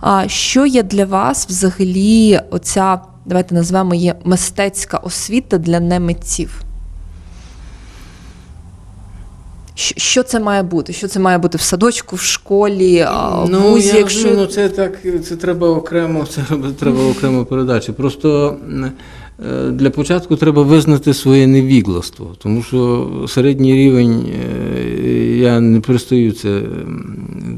[0.00, 6.62] А що є для вас взагалі оця, давайте назвемо її мистецька освіта для немитців?
[9.78, 10.92] Що- це має бути?
[10.92, 14.68] Що це має бути в садочку, в школі, а, в вузі, я якщо ну це
[14.68, 16.42] так, це треба окремо, це
[16.78, 17.92] треба окремо передачі.
[17.92, 18.56] Просто
[19.46, 24.26] е, для початку треба визнати своє невігластво, тому що середній рівень,
[24.76, 26.60] е, я не перестаю це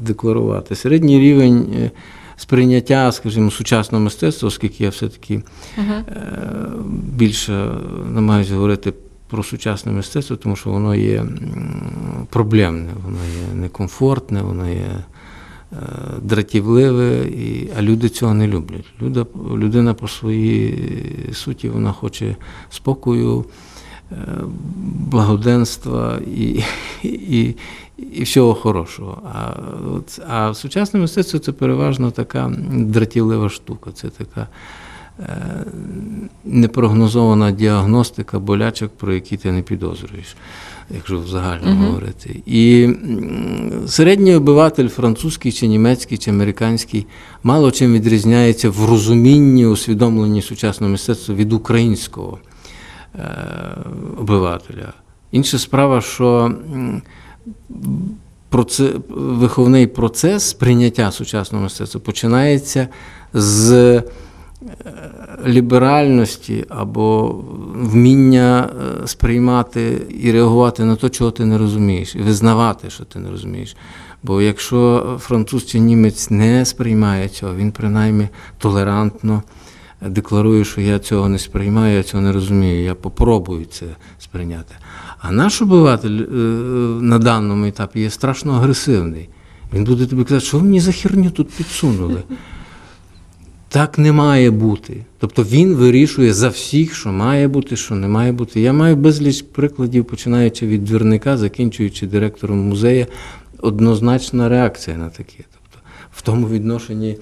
[0.02, 0.74] декларувати.
[0.74, 1.90] Середній рівень е,
[2.36, 5.42] сприйняття, скажімо, сучасного мистецтва, оскільки я все-таки
[5.76, 5.92] Мгм.
[5.92, 6.04] е,
[7.16, 7.70] більше
[8.14, 8.92] намагаюся говорити
[9.28, 11.24] про сучасне мистецтво, тому що воно є
[12.30, 14.86] проблемне, воно є некомфортне, воно є
[15.72, 15.76] е,
[16.22, 18.84] дратівливе, і, а люди цього не люблять.
[19.02, 20.94] Люда, людина по своїй
[21.32, 22.36] суті вона хоче
[22.70, 23.44] спокою,
[24.12, 24.16] е,
[25.10, 26.62] благоденства і,
[27.02, 27.54] і,
[28.12, 29.22] і всього хорошого.
[29.34, 29.52] А,
[30.28, 33.90] а сучасне мистецтво це переважно така дратівлива штука.
[33.92, 34.48] Це така
[36.44, 40.36] непрогнозована діагностика болячок, про які ти не підозрюєш,
[40.94, 41.86] якщо в загальному Мгм.
[41.86, 42.42] говорити.
[42.46, 42.88] І
[43.86, 47.06] середній обиватель, французький чи німецький чи американський,
[47.42, 52.38] мало чим відрізняється в розумінні, усвідомленні сучасного мистецтва від українського.
[53.14, 53.20] е,
[54.20, 54.92] обивателя.
[55.32, 56.52] Інша справа, що
[58.48, 62.88] проце, виховний процес прийняття сучасного мистецтва починається
[63.32, 64.02] з е,
[65.46, 67.36] ліберальності або
[67.74, 68.70] вміння
[69.02, 73.30] е, сприймати і реагувати на те, чого ти не розумієш, і визнавати, що ти не
[73.30, 73.76] розумієш.
[74.22, 79.42] Бо якщо француз чи німець не сприймає цього, він принаймні толерантно
[80.02, 83.86] декларує, що я цього не сприймаю, я цього не розумію, я попробую це
[84.18, 84.74] сприйняти.
[85.18, 86.34] А наш обиватель е,
[87.02, 89.28] на даному етапі є страшно агресивний.
[89.72, 92.22] Він буде тобі казати, що ви мені за херню тут підсунули.
[93.68, 95.04] Так не має бути.
[95.18, 98.60] Тобто він вирішує за всіх, що має бути, що не має бути.
[98.60, 103.06] Я маю безліч прикладів, починаючи від двірника, закінчуючи директором музею,
[103.58, 105.44] однозначна реакція на таке.
[105.52, 105.78] Тобто,
[106.12, 107.18] в тому відношенні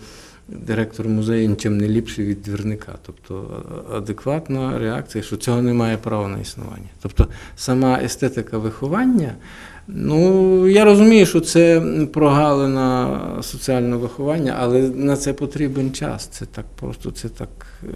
[0.48, 2.94] директор музею нічим не ліпший від двірника.
[3.06, 6.88] Тобто адекватна реакція, що цього не має права на існування.
[7.02, 9.34] Тобто сама естетика виховання.
[9.88, 11.80] Ну, я розумію, що це
[12.12, 16.26] прогалина соціального виховання, але на це потрібен час.
[16.26, 17.48] Це так просто, це так
[17.84, 17.86] е,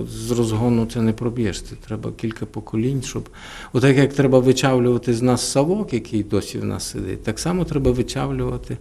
[0.00, 1.62] от з розгону це не проб'єш.
[1.62, 3.28] Це треба кілька поколінь, щоб.
[3.72, 7.90] Отак як треба вичавлювати з нас савок, який досі в нас сидить, так само треба
[7.90, 8.76] вичавлювати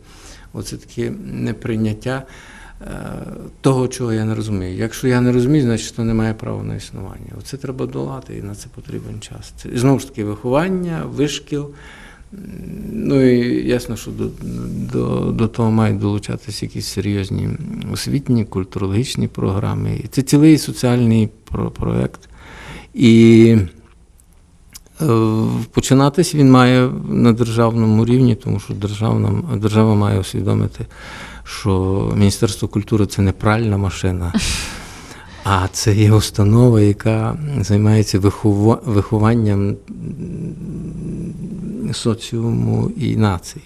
[0.53, 2.23] оце таке неприйняття
[2.81, 2.85] е,
[3.61, 4.77] того, чого я не розумію.
[4.77, 7.33] Якщо я не розумію, значить то немає права на існування.
[7.39, 9.53] Оце треба долати, і на це потрібен час.
[9.57, 11.71] Це знову ж таки виховання, вишкіл.
[12.93, 14.25] Ну і ясно, що до,
[14.93, 17.49] до, до того мають долучатися якісь серйозні
[17.93, 19.99] освітні, культурологічні програми.
[20.11, 22.29] Це цілий соціальний про- проект.
[22.93, 23.57] І
[25.01, 25.05] е,
[25.71, 30.85] починатись він має на державному рівні, тому що державна, держава має усвідомити,
[31.43, 34.33] що Міністерство культури це не пральна машина.
[35.43, 39.75] А це є установа, яка займається вихова- вихованням
[41.93, 43.65] соціуму і нації.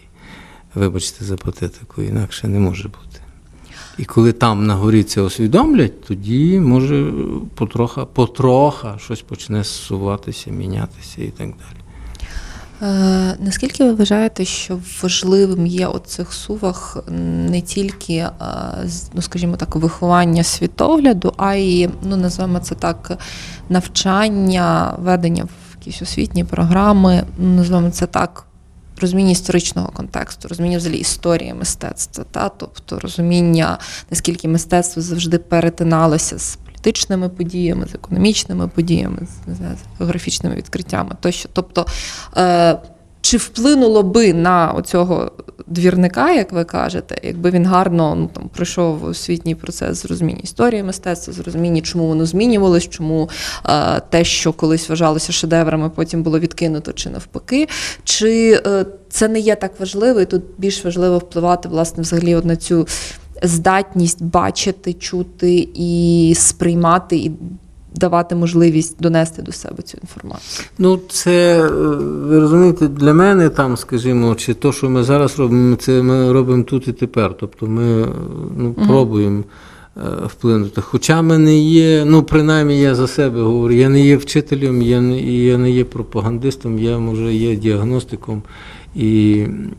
[0.76, 3.20] Вибачте за патетику, інакше не може бути.
[3.98, 7.14] І коли там на горі це усвідомлять, тоді може
[7.56, 11.80] потроха, потроха щось почне зсуватися, мінятися і так далі.
[12.82, 16.98] Е, наскільки ви вважаєте, що важливим є у цих сувах
[17.50, 18.32] не тільки, е,
[19.14, 23.18] ну скажімо так, виховання світогляду, а й, ну називаємо це так,
[23.70, 28.46] навчання, ведення в якісь освітні програми, ну називаємо це так.
[29.02, 33.78] Розуміння історичного контексту, розуміння взагалі історії мистецтва, та тобто розуміння,
[34.10, 40.56] наскільки мистецтво завжди перетиналося з політичними подіями, з економічними подіями, з, не знаю, з географічними
[40.56, 41.50] відкриттями тощо.
[41.54, 41.86] Тобто,
[42.38, 42.78] е,
[43.22, 45.32] чи вплинуло би на оцього
[45.68, 50.84] двірника, як ви кажете, якби він гарно ну, там, пройшов освітній процес з розуміння історії
[50.84, 53.30] мистецтва, з чому воно змінювалось, чому
[53.66, 57.68] е, те, що колись вважалося шедеврами, потім було відкинуто чи навпаки.
[58.04, 62.46] Чи е, це не є так важливо, і тут більш важливо впливати власне взагалі от
[62.46, 62.88] на цю
[63.44, 67.32] здатність бачити, чути і сприймати, і
[67.96, 70.68] давати можливість донести до себе цю інформацію.
[70.78, 71.68] Ну, це,
[72.02, 76.64] ви розумієте, для мене там, скажімо, чи то, що ми зараз робимо, це ми робимо
[76.64, 77.36] тут і тепер.
[77.40, 78.08] Тобто ми
[78.58, 79.44] ну, пробуємо
[79.98, 80.82] е, вплинути.
[80.82, 85.02] Хоча ми не є, ну, принаймні я за себе говорю, я не є вчителем, я
[85.02, 88.44] не, я не є пропагандистом, я може є діагностиком
[88.96, 89.32] і,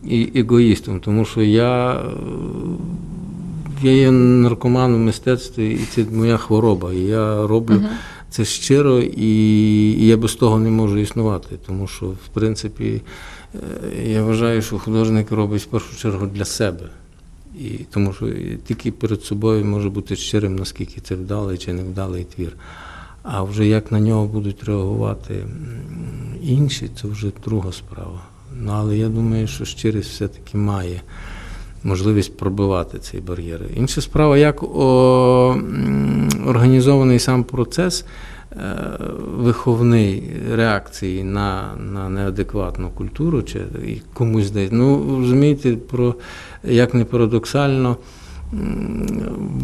[0.05, 2.03] і егоїстом, тому що я.
[3.83, 6.93] Я є наркоманом мистецтва, і це моя хвороба.
[6.93, 7.83] І я роблю
[8.31, 9.33] це щиро, і,
[9.93, 11.57] і я без того не можу існувати.
[11.67, 13.03] Тому що, в принципі,
[13.55, 16.91] е, я вважаю, що художник робить в першу чергу для себе.
[17.59, 18.27] І, тому що
[18.67, 22.57] тільки перед собою може бути щирим, наскільки це вдалий чи невдалий твір.
[23.23, 25.47] А вже як на нього будуть реагувати
[26.43, 28.21] інші, це вже друга справа.
[28.57, 31.03] Ну, але я думаю, що щирість все-таки має
[31.85, 33.67] можливість пробивати ці бар'єри.
[33.77, 34.63] Інша справа, як
[36.47, 38.05] організований сам процес
[38.53, 38.57] е,
[39.39, 40.23] виховний
[40.55, 43.61] реакції на, на неадекватну культуру, чи
[44.15, 44.77] комусь здається.
[44.77, 46.15] Ну, розумієте, про
[46.65, 47.97] як не парадоксально.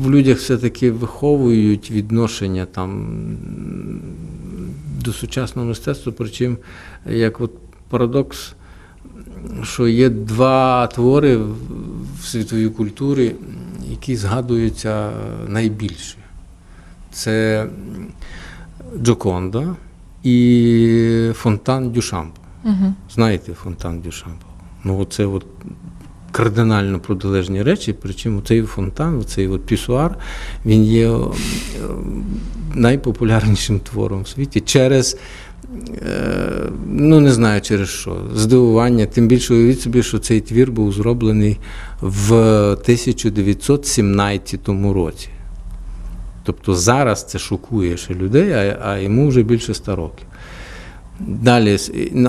[0.05, 3.19] В людях все-таки виховують відношення там
[5.05, 6.57] до сучасного мистецтва, причому
[7.07, 7.53] як от
[7.89, 8.55] парадокс
[9.63, 11.41] що є два твори
[12.21, 13.35] в світовій культурі,
[13.91, 15.11] які згадуються
[15.49, 16.17] найбільше.
[17.13, 17.67] Це
[19.03, 19.77] Джоконда
[20.23, 22.41] і Фонтан Дюшампа.
[22.65, 22.95] Угу.
[23.15, 24.47] Знаєте Фонтан Дюшампа?
[24.85, 25.47] Ну, це от
[26.33, 30.19] кардинально протилежні речі, причому цей фонтан, цей от пісуар,
[30.67, 31.21] він є е,
[32.75, 35.17] найпопулярнішим твором в світі через
[36.03, 38.17] Е, Ну, не знаю через що.
[38.35, 39.07] Здивування.
[39.07, 41.59] Тим більше уявіть собі, що цей твір був зроблений
[42.01, 42.35] в
[42.73, 45.29] 1917 році.
[46.45, 50.27] Тобто зараз це шокує ще людей, а, а йому вже більше 100 років.
[51.21, 51.77] Далі,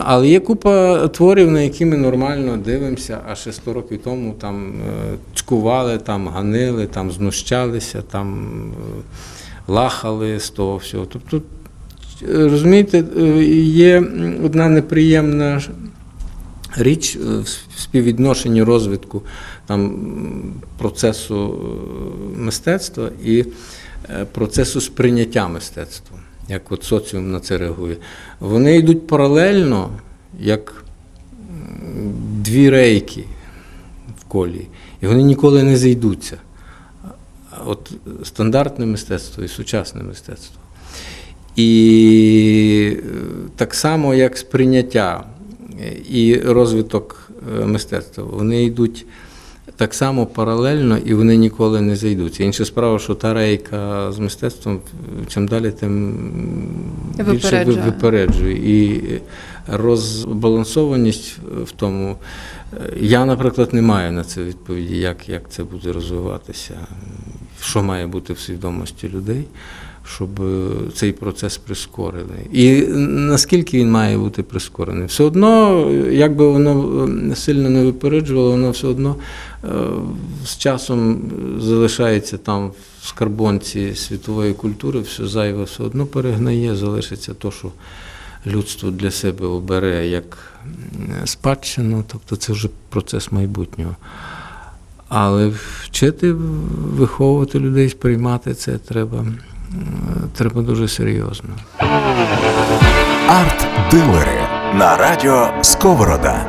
[0.06, 4.74] але є купа творів, на які ми нормально дивимося, а ще 100 років тому там
[4.74, 9.02] е, цькували, там ганили, там знущалися, там е,
[9.68, 11.06] лахали з того всього.
[11.06, 11.42] Тобто,
[12.22, 14.04] е, розумієте, е, є
[14.44, 15.62] одна неприємна
[16.78, 17.20] річ е,
[17.76, 19.22] в співвідношенні розвитку
[19.68, 19.94] там,
[20.78, 21.56] процесу
[22.36, 23.46] е, мистецтва і
[24.10, 27.98] е, процесу сприйняття мистецтва, як от соціум на це реагує.
[28.40, 29.90] Вони йдуть паралельно,
[30.40, 30.84] як
[32.38, 33.24] дві рейки
[34.22, 34.68] в колії,
[35.02, 36.38] і вони ніколи не зійдуться.
[37.66, 37.92] От
[38.24, 40.62] стандартне мистецтво і сучасне мистецтво.
[41.56, 43.04] І е,
[43.56, 45.24] так само, як сприйняття
[46.10, 47.32] і розвиток
[47.66, 49.06] мистецтва, вони йдуть
[49.78, 52.44] так само паралельно і вони ніколи не зайдуться.
[52.44, 54.80] Інша справа, що та рейка з мистецтвом
[55.28, 56.14] чим далі, тим
[57.18, 57.82] більше Випереджує.
[57.86, 58.80] випереджує.
[58.82, 59.02] І
[59.68, 62.16] розбалансованість в тому.
[62.74, 66.74] е, Я, наприклад, не маю на це відповіді, як, як це буде розвиватися,
[67.62, 69.44] що має бути в свідомості людей,
[70.16, 72.38] щоб е, цей процес прискорили.
[72.52, 75.08] І наскільки він має бути прискорений?
[75.08, 75.82] Все одно,
[76.12, 79.16] як би воно е, сильно не випереджувало, воно все одно
[79.64, 79.68] е,
[80.46, 81.22] з часом
[81.60, 87.72] залишається там в скарбонці світової культури, все зайве все одно перегнає, залишиться то, що
[88.46, 90.54] людство для себе обере як
[91.26, 93.96] спадщину, тобто це вже процес майбутнього.
[95.10, 95.52] Але
[95.82, 96.32] вчити,
[96.78, 99.26] виховувати людей, сприймати це треба,
[100.34, 101.50] треба дуже серйозно.
[103.28, 104.42] Арт-дилери
[104.74, 106.48] на радіо Сковорода.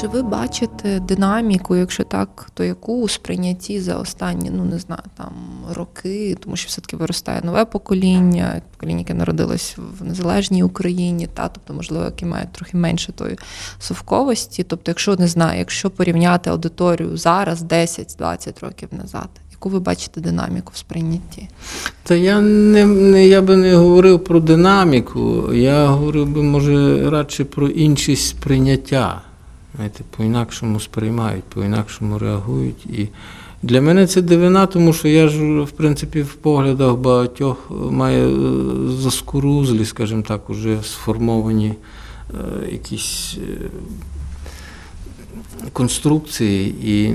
[0.00, 5.02] Чи ви бачите динаміку, якщо так, то яку у сприйнятті за останні, ну не знаю,
[5.16, 5.32] там
[5.74, 11.74] роки, тому що все-таки виростає нове покоління, покоління, яке народилось в незалежній Україні, та тобто,
[11.74, 13.38] можливо, які мають трохи менше тої
[13.78, 14.64] совковості.
[14.64, 20.72] Тобто, якщо не знаю, якщо порівняти аудиторію зараз, 10-20 років назад, яку ви бачите динаміку
[20.74, 21.48] в сприйнятті?
[22.02, 27.44] Та я не, не я би не говорив про динаміку, я говорив би, може, радше
[27.44, 29.22] про іншість сприйняття.
[29.74, 32.86] Знаєте, по-інакшому сприймають, по-інакшому реагують.
[32.86, 33.08] І
[33.62, 38.92] для мене це дивина, тому що я ж, в принципі, в поглядах багатьох маю е,
[38.92, 41.74] заскорузлі, скажімо так, уже сформовані
[42.30, 43.68] е, якісь е,
[45.72, 47.14] конструкції, і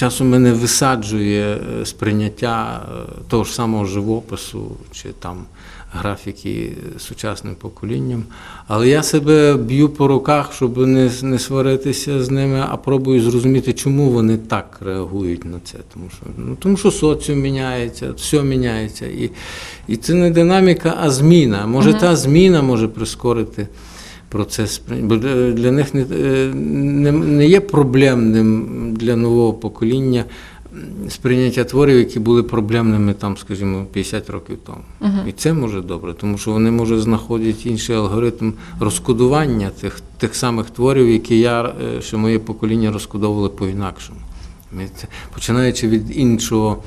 [0.00, 5.44] часом мене висаджує е, сприйняття е, того ж самого живопису чи там
[5.92, 8.24] графіки сучасним поколінням.
[8.68, 13.72] Але я себе б'ю по руках, щоб не, не сваритися з ними, а пробую зрозуміти,
[13.72, 15.78] чому вони так реагують на це.
[15.94, 19.06] Тому що, ну, тому що соціум міняється, все міняється.
[19.06, 19.30] І,
[19.88, 21.66] і це не динаміка, а зміна.
[21.66, 23.68] Може, та зміна може прискорити
[24.30, 24.82] процес.
[25.02, 25.16] Бо
[25.52, 30.24] для них не, е, не, не є проблемним для нового покоління
[31.08, 34.78] сприйняття творів, які були проблемними там, скажімо, 50 років тому.
[35.28, 40.70] І це може добре, тому що вони може знаходять інший алгоритм розкодування тих, тих самих
[40.70, 44.20] творів, які я, е, що моє покоління розкодовували по-інакшому.
[45.34, 46.82] Починаючи від іншого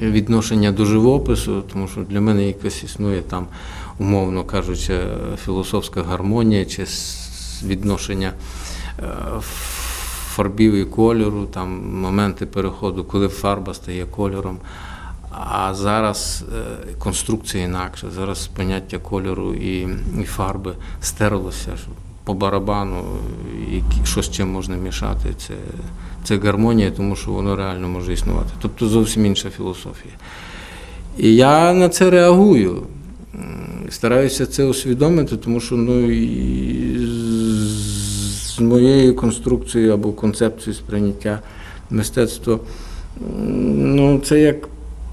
[0.00, 3.46] відношення до живопису, тому що для мене якось існує там,
[3.98, 5.00] умовно кажучи,
[5.44, 6.86] філософська гармонія чи
[7.64, 8.32] відношення
[8.98, 9.02] е,
[10.36, 14.58] фарбів і кольору, там моменти переходу, коли фарба стає кольором.
[15.30, 18.10] А зараз е, конструкція інакша.
[18.10, 19.88] Зараз поняття кольору і,
[20.24, 21.70] фарби стерлося
[22.24, 23.04] по барабану,
[23.72, 25.34] і що з чим можна мішати.
[25.38, 25.54] Це,
[26.24, 28.50] це гармонія, тому що воно реально може існувати.
[28.60, 30.14] Тобто зовсім інша філософія.
[31.18, 32.82] І я на це реагую.
[33.90, 37.06] Стараюся це усвідомити, тому що ну, і
[38.56, 41.40] з моєю конструкцією або концепцією сприйняття
[41.90, 42.58] мистецтва,
[43.76, 44.68] ну, це як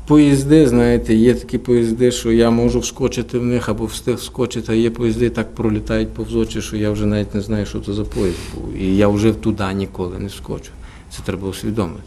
[0.08, 4.76] поїзди, знаєте, є такі поїзди, що я можу вскочити в них або встиг вскочити, а
[4.76, 8.04] є поїзди, так пролітають повз очі, що я вже навіть не знаю, що це за
[8.04, 8.74] поїзд був.
[8.82, 10.72] І я вже туди ніколи не вскочу.
[11.10, 12.04] Це треба усвідомити.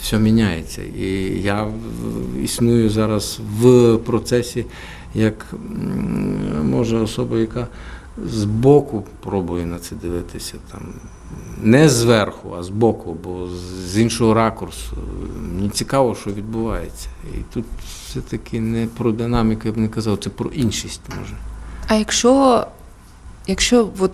[0.00, 0.82] Все міняється.
[1.00, 1.08] І
[1.44, 1.68] я
[2.44, 4.64] існую зараз в процесі,
[5.16, 5.46] як
[6.62, 7.66] може особа, яка
[8.24, 10.54] збоку пробує на це дивитися.
[10.72, 10.80] Там,
[11.62, 13.48] не зверху, а збоку, бо
[13.86, 14.96] з іншого ракурсу,
[15.54, 17.08] Мені цікаво, що відбувається.
[17.34, 17.64] І тут
[18.06, 21.34] все-таки не про динаміку, я б не казав, це про іншість може.
[21.88, 22.66] А якщо,
[23.46, 24.12] якщо от,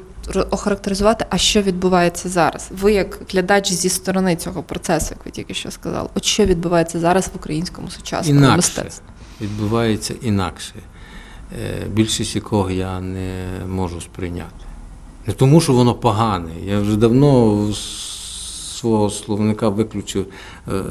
[0.50, 2.68] охарактеризувати, а що відбувається зараз?
[2.80, 7.00] Ви як глядач зі сторони цього процесу, як ви тільки що сказали, от що відбувається
[7.00, 8.57] зараз в українському сучасному Інакше.
[8.57, 9.05] мистецтві?
[9.40, 10.74] Відбувається інакше.
[11.61, 14.64] Е, Більшість якого я не можу сприйняти.
[15.26, 16.50] Не тому, що воно погане.
[16.66, 18.12] Я вже давно з
[18.78, 20.26] свого словника виключив
[20.68, 20.82] е,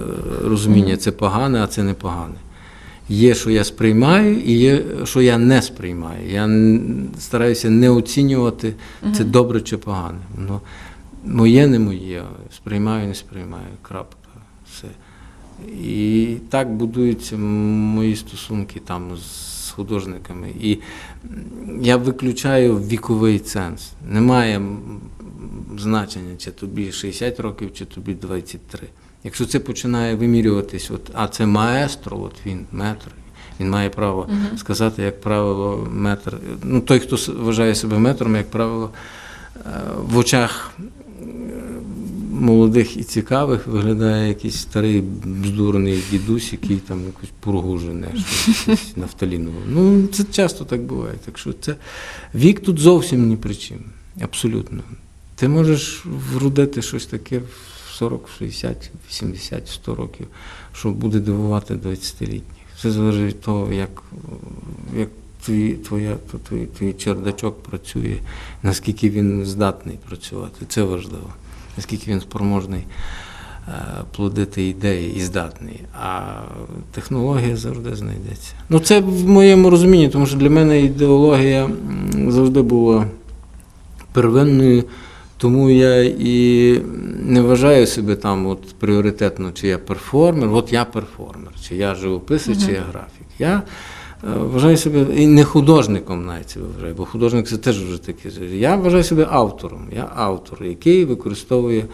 [0.44, 2.36] розуміння, це погане, а це не погане.
[3.10, 6.30] Є, що я сприймаю, і є, що я не сприймаю.
[6.30, 6.50] Я
[7.20, 8.74] стараюся не оцінювати,
[9.14, 10.20] це добре чи погане.
[10.36, 10.62] Воно
[11.26, 12.24] моє, не моє,
[12.56, 13.68] сприймаю, не сприймаю.
[13.82, 14.18] Крапка.
[14.72, 14.88] Все.
[15.84, 20.50] І так будуються мої стосунки там з художниками.
[20.62, 20.78] І
[21.82, 23.92] я виключаю віковий ценз.
[24.10, 24.62] Немає
[25.78, 28.88] значення, чи тобі 60 років, чи тобі 23.
[29.24, 33.08] Якщо це починає вимірюватись, от, а це маестро, от він метр.
[33.60, 36.38] Він має право сказати, як правило, метр.
[36.64, 38.90] Ну, той, хто вважає себе метром, як правило,
[39.56, 39.60] е,
[39.98, 40.72] в очах
[42.42, 48.94] молодих і цікавих виглядає якийсь старий бздурний дідусь, який там якусь пургу жене, щось, щось.
[49.68, 51.16] Ну, це часто так буває.
[51.26, 51.76] Так що це
[52.36, 53.80] вік тут зовсім ні при чим.
[54.22, 54.80] Абсолютно.
[55.36, 60.28] Ти можеш вродити щось таке в 40, 60, 80, 100 років,
[60.74, 62.42] що буде дивувати 20-літніх.
[62.78, 64.04] Все залежить від того, як,
[64.98, 65.10] як
[65.46, 66.18] твій, твоя,
[66.50, 68.18] твій, твій чердачок працює,
[68.64, 70.66] наскільки він здатний працювати.
[70.70, 71.34] Це важливо
[71.78, 72.84] наскільки він спроможний
[73.68, 73.72] е,
[74.16, 75.80] плодити ідеї і здатний.
[76.02, 76.22] А
[76.92, 78.54] технологія завжди знайдеться.
[78.70, 81.70] Ну, це в моєму розумінні, тому що для мене ідеологія
[82.28, 83.06] завжди була
[84.12, 84.84] первинною,
[85.38, 86.80] тому я і
[87.20, 92.66] не вважаю себе там от пріоритетно, чи я перформер, от я перформер, чи я живописець,
[92.66, 93.28] чи я графік.
[93.40, 93.62] Я
[94.24, 98.30] вважаю себе і не художником навіть себе вважаю, бо художник це теж вже таке.
[98.54, 99.88] Я вважаю себе автором.
[99.96, 101.86] Я автор, який використовує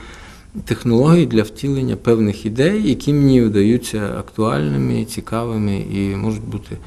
[0.66, 6.78] технології для втілення певних ідей, які мені видаються актуальними, цікавими і можуть бути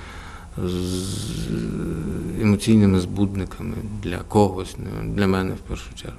[2.43, 6.19] емоційними збудниками для когось, для мене в першу чергу.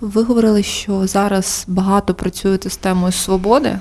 [0.00, 3.78] Ви говорили, що зараз багато працюєте з темою свободи.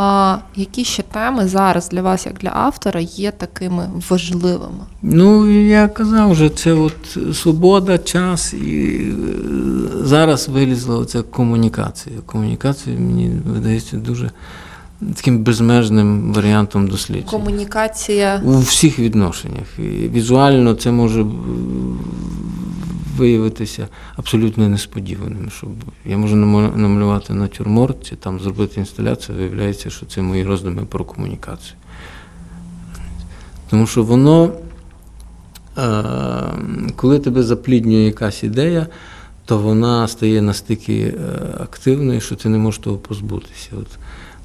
[0.00, 4.84] А які ще теми зараз для вас, як для автора, є такими важливими?
[5.02, 9.14] Ну, я казав вже, це от свобода, час і е,
[10.04, 12.16] зараз вилізла оця комунікація.
[12.26, 14.30] Комунікація мені видається дуже
[15.00, 17.30] таким безмежним варіантом дослідження.
[17.30, 19.78] Комунікація У всіх відношеннях.
[19.78, 21.26] І візуально це може
[23.16, 25.50] виявитися абсолютно несподіваним.
[25.50, 25.70] Щоб
[26.06, 31.74] я можу намалювати натюрморт чи там зробити інсталяцію, виявляється, що це мої роздуми про комунікацію.
[33.70, 34.52] Тому що воно,
[35.78, 36.02] е,
[36.96, 38.86] коли тебе запліднює якась ідея,
[39.44, 41.14] то вона стає настільки е,
[41.60, 43.70] активною, що ти не можеш того позбутися.
[43.72, 43.98] От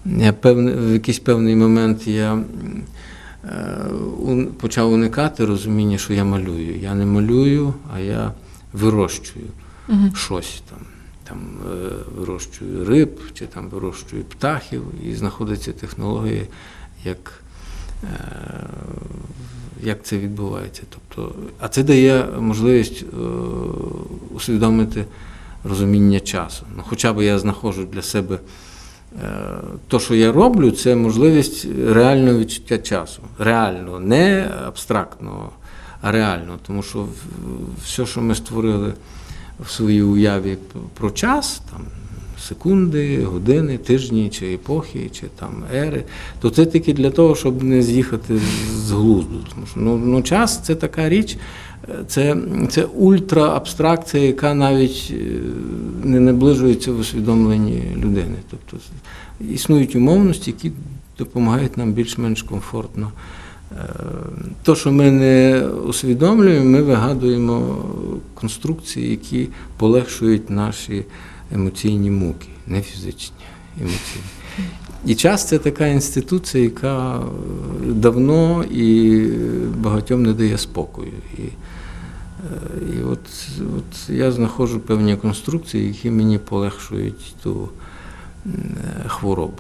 [0.06, 2.44] в якийсь певний момент я
[3.46, 6.80] е, почав уникати розуміння, що я малюю.
[6.80, 8.32] Я не малюю, а я
[8.74, 9.46] вирощую
[10.16, 10.80] щось там.
[11.24, 16.48] Там е, вирощую риб чи там вирощую птахів, і знаходяться технології,
[17.06, 17.44] як,
[18.04, 18.08] е,
[19.84, 20.82] як це відбувається.
[20.90, 23.16] Тобто, а це дає можливість е,
[24.36, 25.06] усвідомити
[25.64, 26.66] розуміння часу.
[26.78, 28.40] Ну, хоча б я знаходжу для себе
[29.88, 33.22] то, що я роблю, це можливість реального відчуття часу.
[33.40, 35.50] Реально, не абстрактного,
[36.02, 36.58] а реально.
[36.68, 37.06] Тому що
[37.84, 38.94] все, що ми створили
[39.60, 40.58] в своїй уяві
[40.94, 41.82] про час, там,
[42.48, 46.04] секунди, години, тижні чи епохи, чи там ери,
[46.42, 48.40] то це тільки для того, щоб не з'їхати
[48.76, 49.40] з глузду.
[49.54, 51.38] Тому що ну, ну, час це така річ, е,
[52.08, 52.38] це,
[52.70, 55.16] це ультраабстракція, яка навіть е,
[56.04, 58.36] не наближується в усвідомленні людини.
[58.50, 58.78] Тобто
[59.54, 60.72] існують умовності, які
[61.18, 63.12] допомагають нам більш-менш комфортно.
[63.72, 63.76] Е,
[64.64, 67.86] То, що ми не усвідомлюємо, ми вигадуємо
[68.34, 71.06] конструкції, які полегшують наші
[71.54, 73.36] емоційні муки, не фізичні,
[73.82, 74.26] емоційні.
[75.06, 77.22] І час це така інституція, яка
[77.86, 79.22] давно і
[79.78, 81.12] багатьом не дає спокою.
[81.38, 81.42] І,
[82.96, 83.20] і от,
[83.60, 87.70] от я знаходжу певні конструкції, які мені полегшують ту
[88.46, 88.50] е,
[89.08, 89.58] хворобу.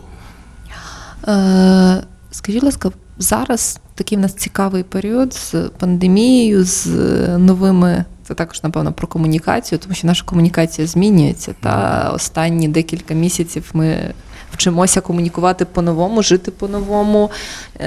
[1.27, 8.05] Е, скажіть, будь ласка, зараз такий в нас цікавий період з пандемією, з е, новими.
[8.27, 11.55] Це також, напевно, про комунікацію, тому що наша комунікація змінюється.
[11.61, 14.13] Та останні декілька місяців ми
[14.51, 17.31] вчимося комунікувати по-новому, жити по-новому.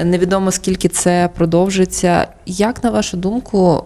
[0.03, 2.27] Невідомо скільки це продовжиться.
[2.45, 3.85] Як на вашу думку,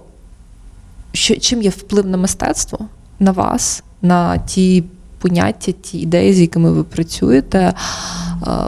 [1.12, 2.80] що чим є вплив на мистецтво
[3.20, 4.84] на вас, на ті
[5.20, 7.74] поняття, ті ідеї, з якими ви працюєте,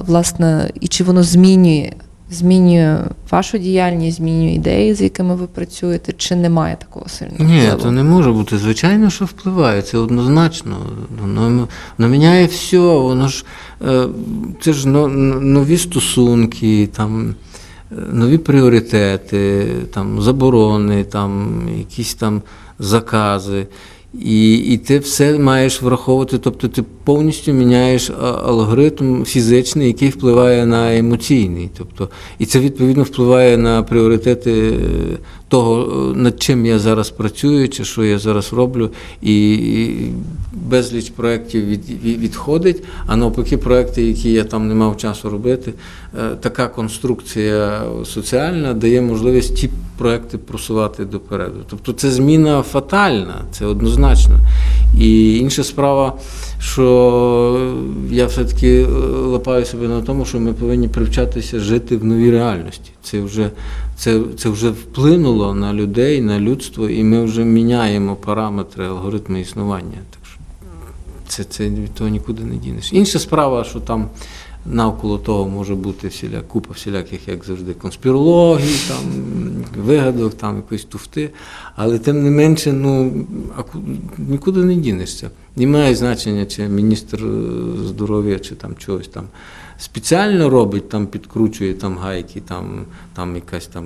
[0.06, 1.92] власне, і чи воно змінює,
[2.32, 2.98] змінює
[3.32, 7.82] вашу діяльність, змінює ідеї, з якими ви працюєте, чи немає такого сильного Ні, впливу?
[7.82, 8.58] то не може бути.
[8.58, 10.78] Звичайно, що впливає, це однозначно.
[11.22, 11.68] Воно,
[11.98, 13.46] воно міняє все, воно ж
[13.88, 14.08] е,
[14.62, 17.34] це ж нові стосунки, там, е,
[18.14, 22.42] нові пріоритети, там, заборони, там, якісь там
[22.80, 23.68] закази.
[24.22, 28.12] І, і ти все маєш враховувати, тобто ти повністю міняєш
[28.46, 31.70] алгоритм фізичний, який впливає на емоційний.
[31.78, 35.18] Тобто, і це відповідно впливає на пріоритети е,
[35.54, 38.90] того, е, над чим я зараз працюю, чи що я зараз роблю.
[39.22, 39.60] І,
[40.54, 45.74] безліч проєктів від, від- відходить, а навпаки, проєкти, які я там не мав часу робити,
[46.20, 51.60] е, така конструкція соціальна дає можливість ті проекти просувати допереду.
[51.70, 54.40] Тобто це зміна фатальна, це однозначно.
[55.00, 56.14] І інша справа,
[56.64, 57.76] що
[58.10, 62.92] я все-таки е, лапаю себе на тому, що ми повинні привчатися жити в новій реальності.
[63.02, 63.50] Це вже,
[63.98, 69.98] це, це вже вплинуло на людей, на людство, і ми вже міняємо параметри, алгоритми існування.
[70.10, 70.40] Так що
[71.28, 72.94] це, це від того нікуди не дінеш.
[72.94, 74.10] Інша справа, що там
[74.66, 78.98] навколо того може бути всіля, купа всіляких, як завжди, конспірологій, там,
[79.86, 81.30] вигадок, там якоїсь туфти.
[81.76, 83.26] Але тим не менше, ну,
[84.18, 85.30] нікуди не дінешся.
[85.56, 89.24] Не має значення, чи міністр е, здоров'я, чи там чогось там
[89.78, 92.86] спеціально робить, там підкручує там гайки, там,
[93.16, 93.86] там якась там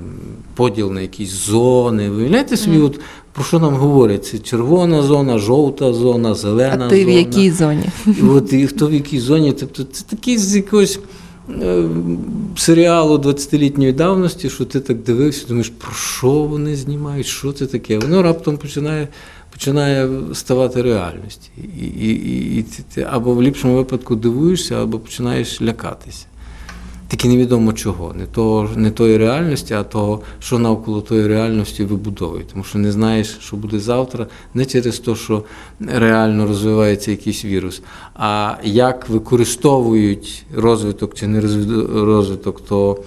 [0.55, 2.09] поділ на якісь зони.
[2.09, 2.99] Виявляєте собі, от
[3.33, 4.25] про що нам говорять?
[4.25, 7.85] Це червона зона, жовта зона, зелена А ти в якій зоні?
[8.05, 10.99] І От і хто в якій зоні, тобто це такий з якогось
[11.49, 11.83] е,
[12.55, 17.99] серіалу 20-літньої давності, що ти так дивився, думаєш, про що вони знімають, що це таке?
[17.99, 19.07] Воно раптом починає,
[19.57, 21.49] починає ставати реальністю.
[21.57, 26.25] І, і, і, і ти, або в ліпшому випадку дивуєшся, або починаєш лякатися.
[27.07, 32.43] Тільки невідомо чого, не того, не тої реальності, а того, що навколо тої реальності вибудовує.
[32.51, 35.43] Тому що не знаєш, що буде завтра, не через те, що
[35.79, 37.81] реально розвивається якийсь вірус,
[38.15, 42.99] а як використовують розвиток чи не розвиток- розвиток того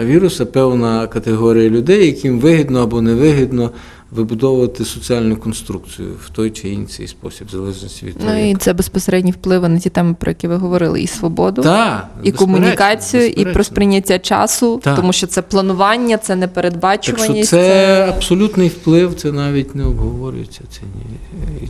[0.00, 3.70] е, віруса певна категорія людей, яким вигідно або невигідно
[4.10, 8.30] вибудовувати соціальну конструкцію в той чи інший спосіб, в залежності від того.
[8.32, 11.62] Ну і це безпосередні впливи на ті теми, про які ви говорили, і свободу.
[11.62, 14.96] Так, І безперечно, комунікацію, і про сприйняття часу, Так.
[14.96, 17.48] тому що це планування, це Так непередбачуваність.
[17.48, 20.60] що це абсолютний вплив, це навіть не обговорюється.
[20.70, 21.68] Це ні.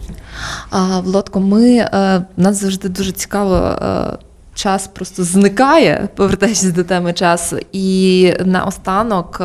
[0.70, 3.54] А, Володко, ми е, нас завжди дуже цікаво.
[3.56, 4.18] е,
[4.54, 7.56] Час просто зникає, повертаючись до теми часу.
[7.72, 9.44] І наостанок, е,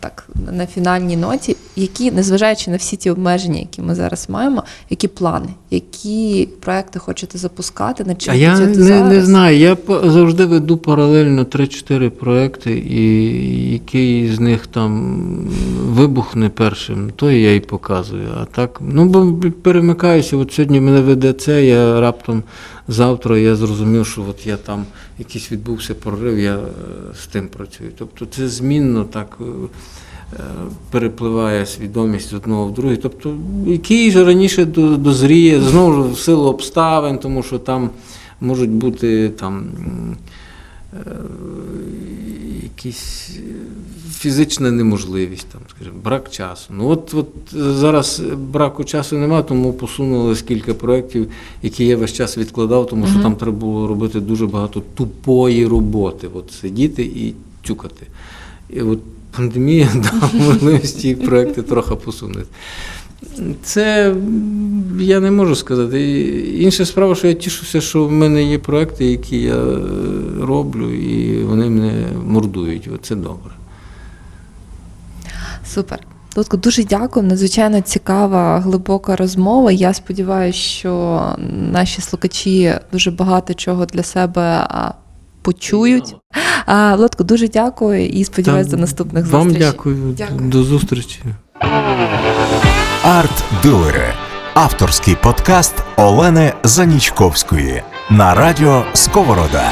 [0.00, 5.08] так на фінальній ноті, які, незважаючи на всі ті обмеження, які ми зараз маємо, які
[5.08, 9.12] плани, які проекти хочете запускати, над чим А я не, зараз?
[9.12, 9.58] не знаю.
[9.58, 15.14] Я завжди веду паралельно 3-4 проекти, і який з них там
[15.80, 18.28] вибухне першим, то я і показую.
[18.40, 20.36] А так, ну бо перемикаюся.
[20.36, 22.42] От сьогодні мене веде це, я раптом
[22.88, 24.84] завтра я зрозумів, що от я там
[25.18, 26.60] якийсь відбувся прорив, я е,
[27.22, 27.90] з тим працюю.
[27.98, 29.38] Тобто це змінно так.
[30.34, 30.40] Е,
[30.90, 32.96] Перепливає свідомість з одного в другий.
[32.96, 37.90] Тобто, який ж раніше дозріє, знову ж в силу обставин, тому що там
[38.40, 39.66] можуть бути там
[40.92, 40.98] е,
[42.62, 43.40] якісь е,
[44.10, 46.66] фізична неможливість, там, скажімо, брак часу.
[46.70, 48.22] Ну от, от зараз
[48.52, 51.30] браку часу немає, тому посунули кілька проєктів,
[51.62, 56.28] які я весь час відкладав, тому що там треба було робити дуже багато тупої роботи.
[56.34, 58.06] От сидіти і тюкати.
[58.70, 58.98] І от
[59.36, 62.46] пандемія дала можливість ці проекти трохи посунути.
[63.62, 64.14] Це
[64.98, 66.20] я не можу сказати.
[66.58, 69.78] Інша справа, що я тішуся, що в мене є проекти, які я е,
[70.40, 72.88] роблю, і вони мене мордують.
[73.02, 73.52] Це добре.
[75.66, 75.98] Супер.
[76.36, 77.26] Лутко, дуже дякую.
[77.26, 79.72] Надзвичайно цікава, глибока розмова.
[79.72, 81.22] Я сподіваюся, що
[81.72, 84.66] наші слухачі дуже багато чого для себе
[85.44, 86.16] почують.
[86.66, 89.70] А, Владко, дуже дякую і сподіваюся до наступних Вам зустрічей.
[89.72, 90.14] дякую.
[90.18, 90.40] Дякую.
[90.40, 91.20] До зустрічі.
[93.04, 94.14] Арт-дилери.
[94.54, 99.70] Авторський подкаст Олени Занічковської на радіо Сковорода.